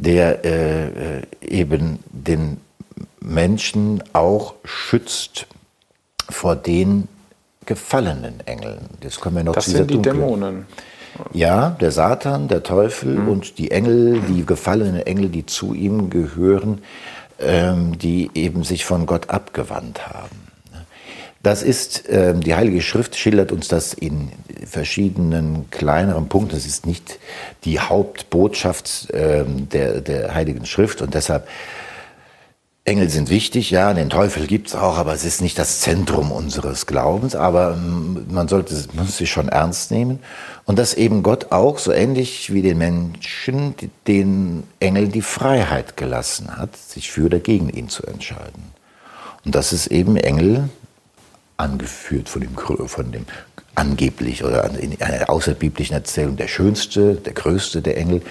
der 0.00 0.44
äh, 0.44 1.18
äh, 1.18 1.22
eben 1.42 1.98
den 2.10 2.56
Menschen 3.20 4.02
auch 4.12 4.54
schützt 4.64 5.46
vor 6.28 6.56
den 6.56 7.06
gefallenen 7.66 8.40
Engeln. 8.46 8.80
Das 9.00 9.20
kommen 9.20 9.36
wir 9.36 9.44
noch 9.44 9.54
das 9.54 9.66
zu 9.66 9.72
sind 9.72 9.90
die 9.90 9.94
Dunkle. 9.94 10.12
Dämonen. 10.12 10.66
Ja, 11.32 11.70
der 11.80 11.90
Satan, 11.90 12.48
der 12.48 12.62
Teufel 12.62 13.16
mhm. 13.16 13.28
und 13.28 13.58
die 13.58 13.70
Engel, 13.70 14.20
die 14.22 14.46
gefallenen 14.46 15.02
Engel, 15.02 15.28
die 15.28 15.44
zu 15.44 15.74
ihm 15.74 16.08
gehören, 16.08 16.82
ähm, 17.38 17.98
die 17.98 18.30
eben 18.34 18.64
sich 18.64 18.84
von 18.84 19.06
Gott 19.06 19.28
abgewandt 19.28 20.08
haben. 20.08 20.49
Das 21.42 21.62
ist, 21.62 22.06
äh, 22.08 22.34
die 22.34 22.54
Heilige 22.54 22.82
Schrift 22.82 23.16
schildert 23.16 23.50
uns 23.50 23.68
das 23.68 23.94
in 23.94 24.30
verschiedenen 24.66 25.70
kleineren 25.70 26.28
Punkten. 26.28 26.54
Das 26.54 26.66
ist 26.66 26.86
nicht 26.86 27.18
die 27.64 27.80
Hauptbotschaft 27.80 29.10
äh, 29.10 29.44
der, 29.46 30.02
der 30.02 30.34
Heiligen 30.34 30.66
Schrift 30.66 31.00
und 31.00 31.14
deshalb 31.14 31.48
Engel 32.84 33.10
sind 33.10 33.28
wichtig, 33.28 33.70
ja, 33.70 33.92
den 33.92 34.08
Teufel 34.08 34.46
gibt's 34.46 34.74
auch, 34.74 34.96
aber 34.96 35.12
es 35.12 35.24
ist 35.24 35.42
nicht 35.42 35.58
das 35.58 35.80
Zentrum 35.80 36.32
unseres 36.32 36.86
Glaubens, 36.86 37.36
aber 37.36 37.74
ähm, 37.74 38.26
man 38.30 38.48
sollte 38.48 38.74
muss 38.94 39.18
sich 39.18 39.30
schon 39.30 39.48
ernst 39.48 39.90
nehmen. 39.90 40.18
Und 40.64 40.78
dass 40.78 40.94
eben 40.94 41.22
Gott 41.22 41.52
auch, 41.52 41.78
so 41.78 41.92
ähnlich 41.92 42.52
wie 42.52 42.62
den 42.62 42.78
Menschen, 42.78 43.74
den 44.06 44.64
Engel 44.80 45.08
die 45.08 45.22
Freiheit 45.22 45.96
gelassen 45.96 46.56
hat, 46.56 46.74
sich 46.76 47.10
für 47.10 47.26
oder 47.26 47.38
gegen 47.38 47.68
ihn 47.68 47.90
zu 47.90 48.04
entscheiden. 48.06 48.72
Und 49.44 49.54
dass 49.54 49.72
es 49.72 49.86
eben 49.86 50.16
Engel 50.16 50.68
angeführt 51.60 52.28
von 52.28 52.42
dem, 52.42 52.56
von 52.88 53.12
dem 53.12 53.26
angeblich 53.74 54.44
oder 54.44 54.68
in 54.78 55.00
einer 55.00 55.30
außerbiblischen 55.30 55.94
Erzählung 55.94 56.36
der 56.36 56.48
schönste, 56.48 57.14
der 57.14 57.32
größte 57.32 57.82
der 57.82 57.96
Engel, 57.96 58.22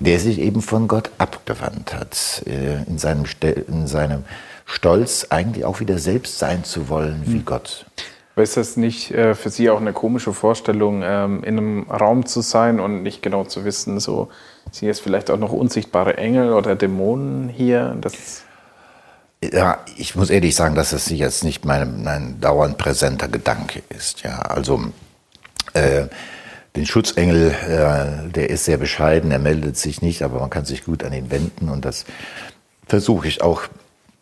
der 0.00 0.18
sich 0.18 0.38
eben 0.38 0.62
von 0.62 0.88
Gott 0.88 1.10
abgewandt 1.18 1.94
hat, 1.94 2.42
äh, 2.46 2.82
in 2.84 2.98
seinem, 2.98 3.24
in 3.68 3.86
seinem 3.86 4.24
Stolz 4.66 5.26
eigentlich 5.30 5.64
auch 5.64 5.80
wieder 5.80 5.98
selbst 5.98 6.38
sein 6.38 6.64
zu 6.64 6.88
wollen 6.88 7.22
wie 7.26 7.38
hm. 7.38 7.44
Gott. 7.44 7.86
Aber 8.34 8.42
ist 8.42 8.56
das 8.56 8.76
nicht 8.76 9.12
äh, 9.12 9.34
für 9.34 9.50
Sie 9.50 9.70
auch 9.70 9.80
eine 9.80 9.92
komische 9.92 10.32
Vorstellung, 10.32 11.02
ähm, 11.04 11.44
in 11.44 11.58
einem 11.58 11.90
Raum 11.90 12.26
zu 12.26 12.40
sein 12.40 12.80
und 12.80 13.02
nicht 13.02 13.22
genau 13.22 13.44
zu 13.44 13.64
wissen, 13.64 14.00
so 14.00 14.28
sind 14.72 14.88
jetzt 14.88 15.02
vielleicht 15.02 15.30
auch 15.30 15.38
noch 15.38 15.52
unsichtbare 15.52 16.16
Engel 16.16 16.52
oder 16.52 16.74
Dämonen 16.74 17.48
hier? 17.48 17.96
Das 18.00 18.42
ja, 19.52 19.78
ich 19.96 20.14
muss 20.14 20.30
ehrlich 20.30 20.54
sagen, 20.54 20.74
dass 20.74 20.92
es 20.92 21.08
jetzt 21.08 21.44
nicht 21.44 21.64
mein, 21.64 22.02
mein 22.02 22.40
dauernd 22.40 22.78
präsenter 22.78 23.28
Gedanke 23.28 23.82
ist. 23.88 24.22
Ja, 24.22 24.38
also 24.40 24.92
äh, 25.72 26.06
den 26.76 26.86
Schutzengel, 26.86 27.50
äh, 27.50 28.30
der 28.30 28.50
ist 28.50 28.64
sehr 28.64 28.78
bescheiden, 28.78 29.30
er 29.30 29.38
meldet 29.38 29.76
sich 29.76 30.02
nicht, 30.02 30.22
aber 30.22 30.40
man 30.40 30.50
kann 30.50 30.64
sich 30.64 30.84
gut 30.84 31.04
an 31.04 31.12
ihn 31.12 31.30
wenden 31.30 31.68
und 31.68 31.84
das 31.84 32.04
versuche 32.86 33.28
ich 33.28 33.42
auch 33.42 33.62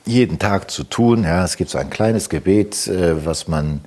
jeden 0.05 0.39
Tag 0.39 0.71
zu 0.71 0.85
tun. 0.85 1.25
Ja, 1.25 1.45
es 1.45 1.57
gibt 1.57 1.71
so 1.71 1.79
ein 1.79 1.91
kleines 1.91 2.29
Gebet, 2.29 2.87
äh, 2.89 3.25
was 3.25 3.49
man, 3.49 3.81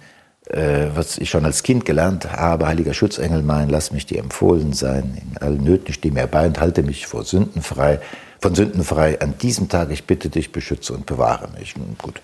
äh, 0.48 0.88
was 0.96 1.18
ich 1.18 1.30
schon 1.30 1.46
als 1.46 1.64
Kind 1.64 1.86
gelernt 1.86 2.32
habe. 2.32 2.68
Heiliger 2.68 2.94
Schutzengel 2.94 3.42
mein, 3.42 3.70
lass 3.70 3.92
mich 3.92 4.06
dir 4.06 4.20
empfohlen 4.20 4.74
sein. 4.74 5.22
In 5.32 5.38
allen 5.38 5.64
Nöten 5.64 5.94
steh 5.94 6.12
mir 6.12 6.28
bei 6.28 6.46
und 6.48 6.60
halte 6.60 6.84
mich 6.84 7.08
vor 7.08 7.24
Sünden 7.24 7.62
frei 7.62 8.00
von 8.46 8.54
Sünden 8.54 8.84
frei 8.84 9.20
an 9.22 9.36
diesem 9.40 9.70
Tag, 9.70 9.90
ich 9.90 10.04
bitte 10.04 10.30
dich, 10.30 10.52
beschütze 10.52 10.94
und 10.94 11.08
bewahre 11.08 11.50
mich. 11.58 11.76
Nun, 11.78 11.96
gut. 12.00 12.22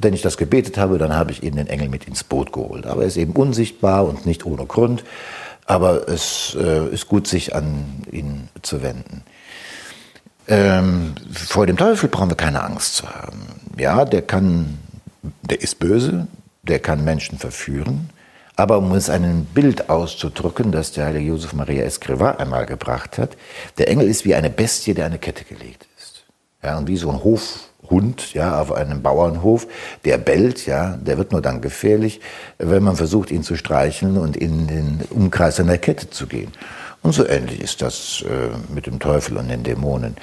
Wenn 0.00 0.14
ich 0.14 0.22
das 0.22 0.38
gebetet 0.38 0.78
habe, 0.78 0.96
dann 0.96 1.12
habe 1.12 1.32
ich 1.32 1.42
eben 1.42 1.56
den 1.56 1.66
Engel 1.66 1.90
mit 1.90 2.08
ins 2.08 2.24
Boot 2.24 2.50
geholt. 2.50 2.86
Aber 2.86 3.02
er 3.02 3.08
ist 3.08 3.18
eben 3.18 3.32
unsichtbar 3.32 4.06
und 4.06 4.24
nicht 4.24 4.46
ohne 4.46 4.64
Grund. 4.64 5.04
Aber 5.66 6.08
es 6.08 6.56
äh, 6.58 6.88
ist 6.88 7.08
gut, 7.08 7.26
sich 7.26 7.54
an 7.54 8.02
ihn 8.10 8.48
zu 8.62 8.82
wenden. 8.82 9.22
Ähm, 10.48 11.14
vor 11.30 11.66
dem 11.66 11.76
Teufel 11.76 12.08
brauchen 12.08 12.30
wir 12.30 12.36
keine 12.36 12.62
Angst 12.62 12.96
zu 12.96 13.10
haben. 13.10 13.40
Ja, 13.78 14.06
der 14.06 14.22
kann, 14.22 14.78
der 15.42 15.60
ist 15.60 15.78
böse, 15.78 16.26
der 16.68 16.78
kann 16.78 17.04
Menschen 17.04 17.38
verführen. 17.38 18.10
Aber 18.56 18.78
um 18.78 18.92
es 18.92 19.10
ein 19.10 19.46
Bild 19.52 19.90
auszudrücken, 19.90 20.70
das 20.70 20.92
der 20.92 21.06
heilige 21.06 21.30
Josef 21.30 21.54
Maria 21.54 21.82
Escriva 21.84 22.32
einmal 22.32 22.66
gebracht 22.66 23.18
hat, 23.18 23.36
der 23.78 23.88
Engel 23.88 24.06
ist 24.06 24.24
wie 24.24 24.34
eine 24.34 24.50
Bestie, 24.50 24.94
der 24.94 25.06
eine 25.06 25.18
Kette 25.18 25.44
gelegt 25.44 25.88
ist. 25.98 26.24
Ja, 26.62 26.78
und 26.78 26.86
wie 26.86 26.96
so 26.96 27.10
ein 27.10 27.24
Hofhund, 27.24 28.32
ja, 28.32 28.60
auf 28.60 28.70
einem 28.70 29.02
Bauernhof, 29.02 29.66
der 30.04 30.18
bellt, 30.18 30.66
ja, 30.66 30.96
der 30.96 31.18
wird 31.18 31.32
nur 31.32 31.42
dann 31.42 31.62
gefährlich, 31.62 32.20
wenn 32.58 32.84
man 32.84 32.94
versucht, 32.94 33.32
ihn 33.32 33.42
zu 33.42 33.56
streicheln 33.56 34.16
und 34.16 34.36
in 34.36 34.68
den 34.68 35.00
Umkreis 35.10 35.58
einer 35.58 35.78
Kette 35.78 36.10
zu 36.10 36.28
gehen. 36.28 36.52
Und 37.02 37.12
so 37.12 37.26
ähnlich 37.26 37.60
ist 37.60 37.82
das 37.82 38.24
äh, 38.26 38.72
mit 38.72 38.86
dem 38.86 39.00
Teufel 39.00 39.36
und 39.36 39.48
den 39.48 39.64
Dämonen. 39.64 40.16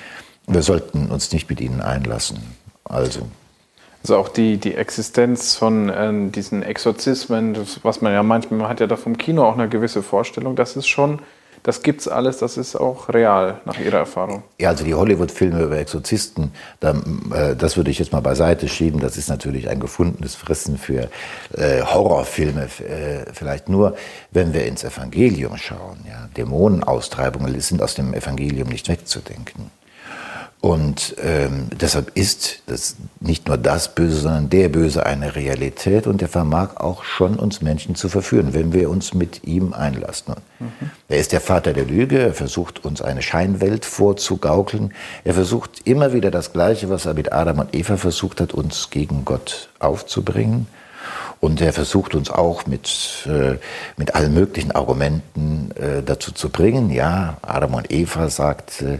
Wir 0.48 0.64
sollten 0.64 1.12
uns 1.12 1.32
nicht 1.34 1.50
mit 1.50 1.60
ihnen 1.60 1.82
einlassen. 1.82 2.40
Also 2.86 3.28
also 4.04 4.18
auch 4.18 4.30
die, 4.30 4.58
die 4.58 4.76
Existenz 4.76 5.56
von 5.56 5.90
äh, 5.90 6.30
diesen 6.32 6.64
Exorzismen, 6.64 7.54
das, 7.54 7.80
was 7.84 8.02
man 8.02 8.14
ja 8.14 8.24
manchmal, 8.24 8.60
man 8.62 8.70
hat 8.70 8.80
ja 8.80 8.88
da 8.88 8.96
vom 8.96 9.18
Kino 9.18 9.44
auch 9.44 9.54
eine 9.54 9.70
gewisse 9.70 10.02
Vorstellung, 10.02 10.56
das 10.56 10.76
ist 10.76 10.88
schon, 10.88 11.20
das 11.64 11.84
gibt's 11.84 12.08
alles, 12.08 12.40
das 12.40 12.58
ist 12.58 12.76
auch 12.76 13.10
real 13.10 13.62
nach 13.66 13.80
Ihrer 13.80 14.00
Erfahrung. 14.00 14.42
Ja, 14.60 14.70
also 14.70 14.84
die 14.84 14.96
Hollywood-Filme 14.96 15.62
über 15.62 15.78
Exorzisten, 15.78 16.52
da, 16.80 16.96
äh, 17.34 17.56
das 17.56 17.78
würde 17.78 17.92
ich 17.92 18.00
jetzt 18.00 18.12
mal 18.12 18.22
beiseite 18.22 18.68
schieben. 18.68 19.00
Das 19.00 19.16
ist 19.16 19.30
natürlich 19.30 19.70
ein 19.70 19.80
gefundenes 19.80 20.34
Fressen 20.34 20.80
für 20.80 21.10
äh, 21.56 21.84
Horrorfilme. 21.84 22.64
Äh, 22.64 23.26
vielleicht 23.32 23.70
nur, 23.70 23.96
wenn 24.32 24.54
wir 24.54 24.66
ins 24.66 24.84
Evangelium 24.84 25.56
schauen. 25.58 26.00
Ja. 26.08 26.28
Dämonenaustreibungen 26.36 27.60
sind 27.62 27.84
aus 27.84 27.94
dem 27.94 28.16
Evangelium 28.16 28.70
nicht 28.70 28.90
wegzudenken. 28.90 29.70
Und 30.62 31.16
ähm, 31.24 31.70
deshalb 31.72 32.16
ist 32.16 32.62
das 32.68 32.96
nicht 33.20 33.48
nur 33.48 33.58
das 33.58 33.96
Böse, 33.96 34.18
sondern 34.18 34.48
der 34.52 34.70
Böse 34.70 35.08
eine 35.08 35.36
Realität 35.36 36.06
und 36.06 36.22
der 36.22 36.30
vermag 36.30 36.78
auch 36.78 37.04
schon 37.04 37.38
uns 37.38 37.64
Menschen 37.64 37.96
zu 37.96 38.10
verführen, 38.10 38.54
wenn 38.54 38.72
wir 38.72 38.92
uns 38.92 39.16
mit 39.16 39.44
ihm 39.44 39.74
einlassen. 39.74 40.36
Mhm. 40.60 40.92
Er 41.10 41.18
ist 41.18 41.32
der 41.32 41.42
Vater 41.42 41.74
der 41.74 41.86
Lüge, 41.86 42.20
er 42.20 42.34
versucht 42.36 42.86
uns 42.86 43.02
eine 43.02 43.24
Scheinwelt 43.24 43.86
vorzugaukeln, 43.86 44.94
er 45.24 45.34
versucht 45.34 45.82
immer 45.86 46.14
wieder 46.14 46.30
das 46.30 46.54
Gleiche, 46.54 46.92
was 46.92 47.08
er 47.08 47.16
mit 47.16 47.34
Adam 47.34 47.58
und 47.58 47.74
Eva 47.74 47.98
versucht 47.98 48.40
hat, 48.40 48.54
uns 48.54 48.92
gegen 48.92 49.26
Gott 49.26 49.70
aufzubringen. 49.80 50.68
Und 51.40 51.60
er 51.60 51.74
versucht 51.74 52.14
uns 52.14 52.30
auch 52.30 52.68
mit, 52.68 53.28
äh, 53.28 53.58
mit 53.98 54.14
allen 54.14 54.36
möglichen 54.36 54.72
Argumenten 54.74 55.72
äh, 55.72 56.04
dazu 56.04 56.32
zu 56.32 56.50
bringen. 56.50 56.92
Ja, 56.92 57.38
Adam 57.42 57.74
und 57.74 57.92
Eva 57.92 58.30
sagt, 58.30 58.84
äh, 58.84 59.00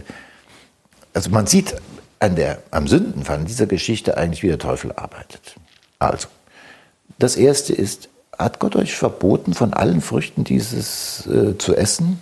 also 1.14 1.30
man 1.30 1.46
sieht 1.46 1.74
an 2.22 2.36
der, 2.36 2.62
am 2.70 2.86
Sündenfall 2.86 3.40
in 3.40 3.46
dieser 3.46 3.66
Geschichte 3.66 4.16
eigentlich, 4.16 4.42
wie 4.42 4.48
der 4.48 4.58
Teufel 4.58 4.92
arbeitet. 4.92 5.56
Also, 5.98 6.28
das 7.18 7.36
erste 7.36 7.72
ist, 7.72 8.08
hat 8.38 8.58
Gott 8.60 8.76
euch 8.76 8.94
verboten, 8.94 9.54
von 9.54 9.72
allen 9.72 10.00
Früchten 10.00 10.44
dieses 10.44 11.26
äh, 11.26 11.58
zu 11.58 11.74
essen? 11.76 12.20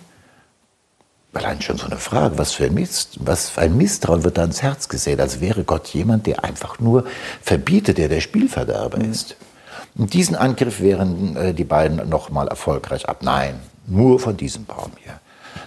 Allein 1.33 1.61
schon 1.61 1.77
so 1.77 1.85
eine 1.85 1.97
Frage, 1.97 2.37
was 2.37 2.51
für 2.51 2.65
ein 2.65 2.73
Mist, 2.73 3.17
was 3.21 3.49
für 3.49 3.61
ein 3.61 3.77
Misstrauen 3.77 4.23
wird 4.23 4.37
da 4.37 4.43
ins 4.43 4.61
Herz 4.61 4.89
gesät, 4.89 5.21
als 5.21 5.39
wäre 5.39 5.63
Gott 5.63 5.87
jemand, 5.89 6.27
der 6.27 6.43
einfach 6.43 6.79
nur 6.79 7.05
verbietet, 7.41 7.97
der 7.97 8.09
der 8.09 8.19
Spielverderber 8.19 8.99
mhm. 8.99 9.11
ist. 9.11 9.37
Und 9.95 10.13
diesen 10.13 10.35
Angriff 10.35 10.81
wehren 10.81 11.35
äh, 11.37 11.53
die 11.53 11.63
beiden 11.63 12.09
nochmal 12.09 12.47
erfolgreich 12.47 13.07
ab. 13.07 13.19
Nein, 13.21 13.59
nur 13.87 14.19
von 14.19 14.35
diesem 14.35 14.65
Baum 14.65 14.91
hier 15.03 15.20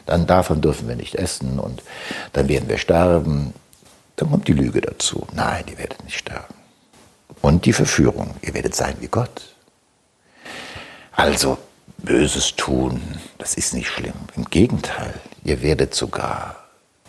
dann 0.06 0.26
davon 0.26 0.60
dürfen 0.60 0.88
wir 0.88 0.96
nicht 0.96 1.14
essen 1.14 1.58
und 1.58 1.82
dann 2.32 2.48
werden 2.48 2.68
wir 2.68 2.78
sterben. 2.78 3.54
Dann 4.16 4.30
kommt 4.30 4.48
die 4.48 4.52
Lüge 4.52 4.80
dazu. 4.80 5.26
Nein, 5.32 5.64
ihr 5.70 5.78
werdet 5.78 6.04
nicht 6.04 6.18
sterben. 6.18 6.54
Und 7.40 7.66
die 7.66 7.72
Verführung, 7.72 8.34
ihr 8.42 8.54
werdet 8.54 8.74
sein 8.74 8.96
wie 9.00 9.08
Gott. 9.08 9.54
Also, 11.12 11.58
Böses 11.98 12.54
tun, 12.56 13.00
das 13.38 13.54
ist 13.54 13.72
nicht 13.72 13.88
schlimm. 13.88 14.14
Im 14.36 14.44
Gegenteil, 14.44 15.14
ihr 15.42 15.62
werdet 15.62 15.94
sogar 15.94 16.56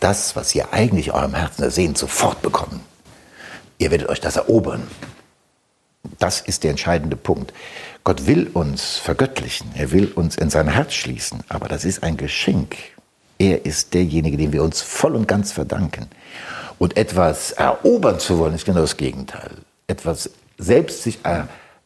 das, 0.00 0.36
was 0.36 0.54
ihr 0.54 0.72
eigentlich 0.72 1.12
eurem 1.12 1.34
Herzen 1.34 1.62
ersehnt, 1.64 1.98
sofort 1.98 2.40
bekommen. 2.42 2.80
Ihr 3.78 3.90
werdet 3.90 4.08
euch 4.08 4.20
das 4.20 4.36
erobern. 4.36 4.86
Das 6.18 6.40
ist 6.40 6.64
der 6.64 6.70
entscheidende 6.70 7.16
Punkt. 7.16 7.52
Gott 8.04 8.26
will 8.26 8.48
uns 8.52 8.98
vergöttlichen, 8.98 9.70
er 9.74 9.90
will 9.90 10.12
uns 10.14 10.36
in 10.36 10.50
sein 10.50 10.68
Herz 10.68 10.94
schließen, 10.94 11.40
aber 11.48 11.68
das 11.68 11.84
ist 11.84 12.02
ein 12.02 12.16
Geschenk. 12.16 12.76
Er 13.38 13.66
ist 13.66 13.94
derjenige, 13.94 14.36
dem 14.36 14.52
wir 14.52 14.62
uns 14.62 14.80
voll 14.80 15.14
und 15.14 15.28
ganz 15.28 15.52
verdanken. 15.52 16.06
Und 16.78 16.96
etwas 16.96 17.52
erobern 17.52 18.18
zu 18.18 18.38
wollen, 18.38 18.54
ist 18.54 18.64
genau 18.64 18.80
das 18.80 18.96
Gegenteil. 18.96 19.50
Etwas 19.86 20.30
selbst 20.58 21.02
sich 21.02 21.18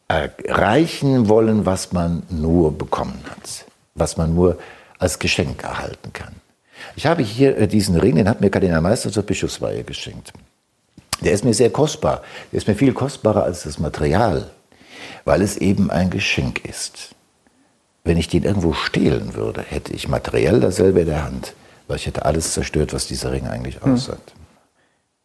erreichen 0.07 1.29
wollen, 1.29 1.65
was 1.65 1.91
man 1.91 2.23
nur 2.29 2.77
bekommen 2.77 3.23
hat, 3.29 3.65
was 3.95 4.17
man 4.17 4.33
nur 4.33 4.57
als 4.99 5.19
Geschenk 5.19 5.63
erhalten 5.63 6.13
kann. 6.13 6.35
Ich 6.95 7.05
habe 7.05 7.23
hier 7.23 7.57
äh, 7.57 7.67
diesen 7.67 7.95
Ring, 7.97 8.15
den 8.15 8.29
hat 8.29 8.41
mir 8.41 8.49
Kardinal 8.49 8.81
Meister 8.81 9.11
zur 9.11 9.23
Bischofsweihe 9.23 9.83
geschenkt. 9.83 10.33
Der 11.21 11.31
ist 11.31 11.45
mir 11.45 11.53
sehr 11.53 11.69
kostbar. 11.69 12.21
Der 12.51 12.57
ist 12.57 12.67
mir 12.67 12.75
viel 12.75 12.93
kostbarer 12.93 13.43
als 13.43 13.63
das 13.63 13.79
Material, 13.79 14.49
weil 15.25 15.41
es 15.41 15.57
eben 15.57 15.89
ein 15.89 16.09
Geschenk 16.09 16.65
ist. 16.65 17.15
Wenn 18.03 18.17
ich 18.17 18.27
den 18.27 18.43
irgendwo 18.43 18.73
stehlen 18.73 19.35
würde, 19.35 19.61
hätte 19.61 19.93
ich 19.93 20.07
materiell 20.07 20.59
dasselbe 20.59 21.01
in 21.01 21.07
der 21.07 21.23
Hand, 21.23 21.53
weil 21.87 21.97
ich 21.97 22.07
hätte 22.07 22.25
alles 22.25 22.53
zerstört, 22.53 22.93
was 22.93 23.07
dieser 23.07 23.31
Ring 23.31 23.47
eigentlich 23.47 23.81
hm. 23.83 23.93
aussagt. 23.93 24.33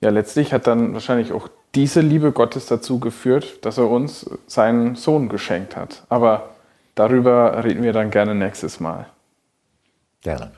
Ja, 0.00 0.10
letztlich 0.10 0.52
hat 0.52 0.66
dann 0.66 0.92
wahrscheinlich 0.92 1.32
auch 1.32 1.48
diese 1.74 2.00
Liebe 2.00 2.32
Gottes 2.32 2.66
dazu 2.66 3.00
geführt, 3.00 3.64
dass 3.64 3.78
er 3.78 3.88
uns 3.88 4.28
seinen 4.46 4.94
Sohn 4.94 5.28
geschenkt 5.28 5.76
hat. 5.76 6.04
Aber 6.10 6.50
darüber 6.94 7.64
reden 7.64 7.82
wir 7.82 7.94
dann 7.94 8.10
gerne 8.10 8.34
nächstes 8.34 8.78
Mal. 8.78 9.06
Gerne. 10.20 10.52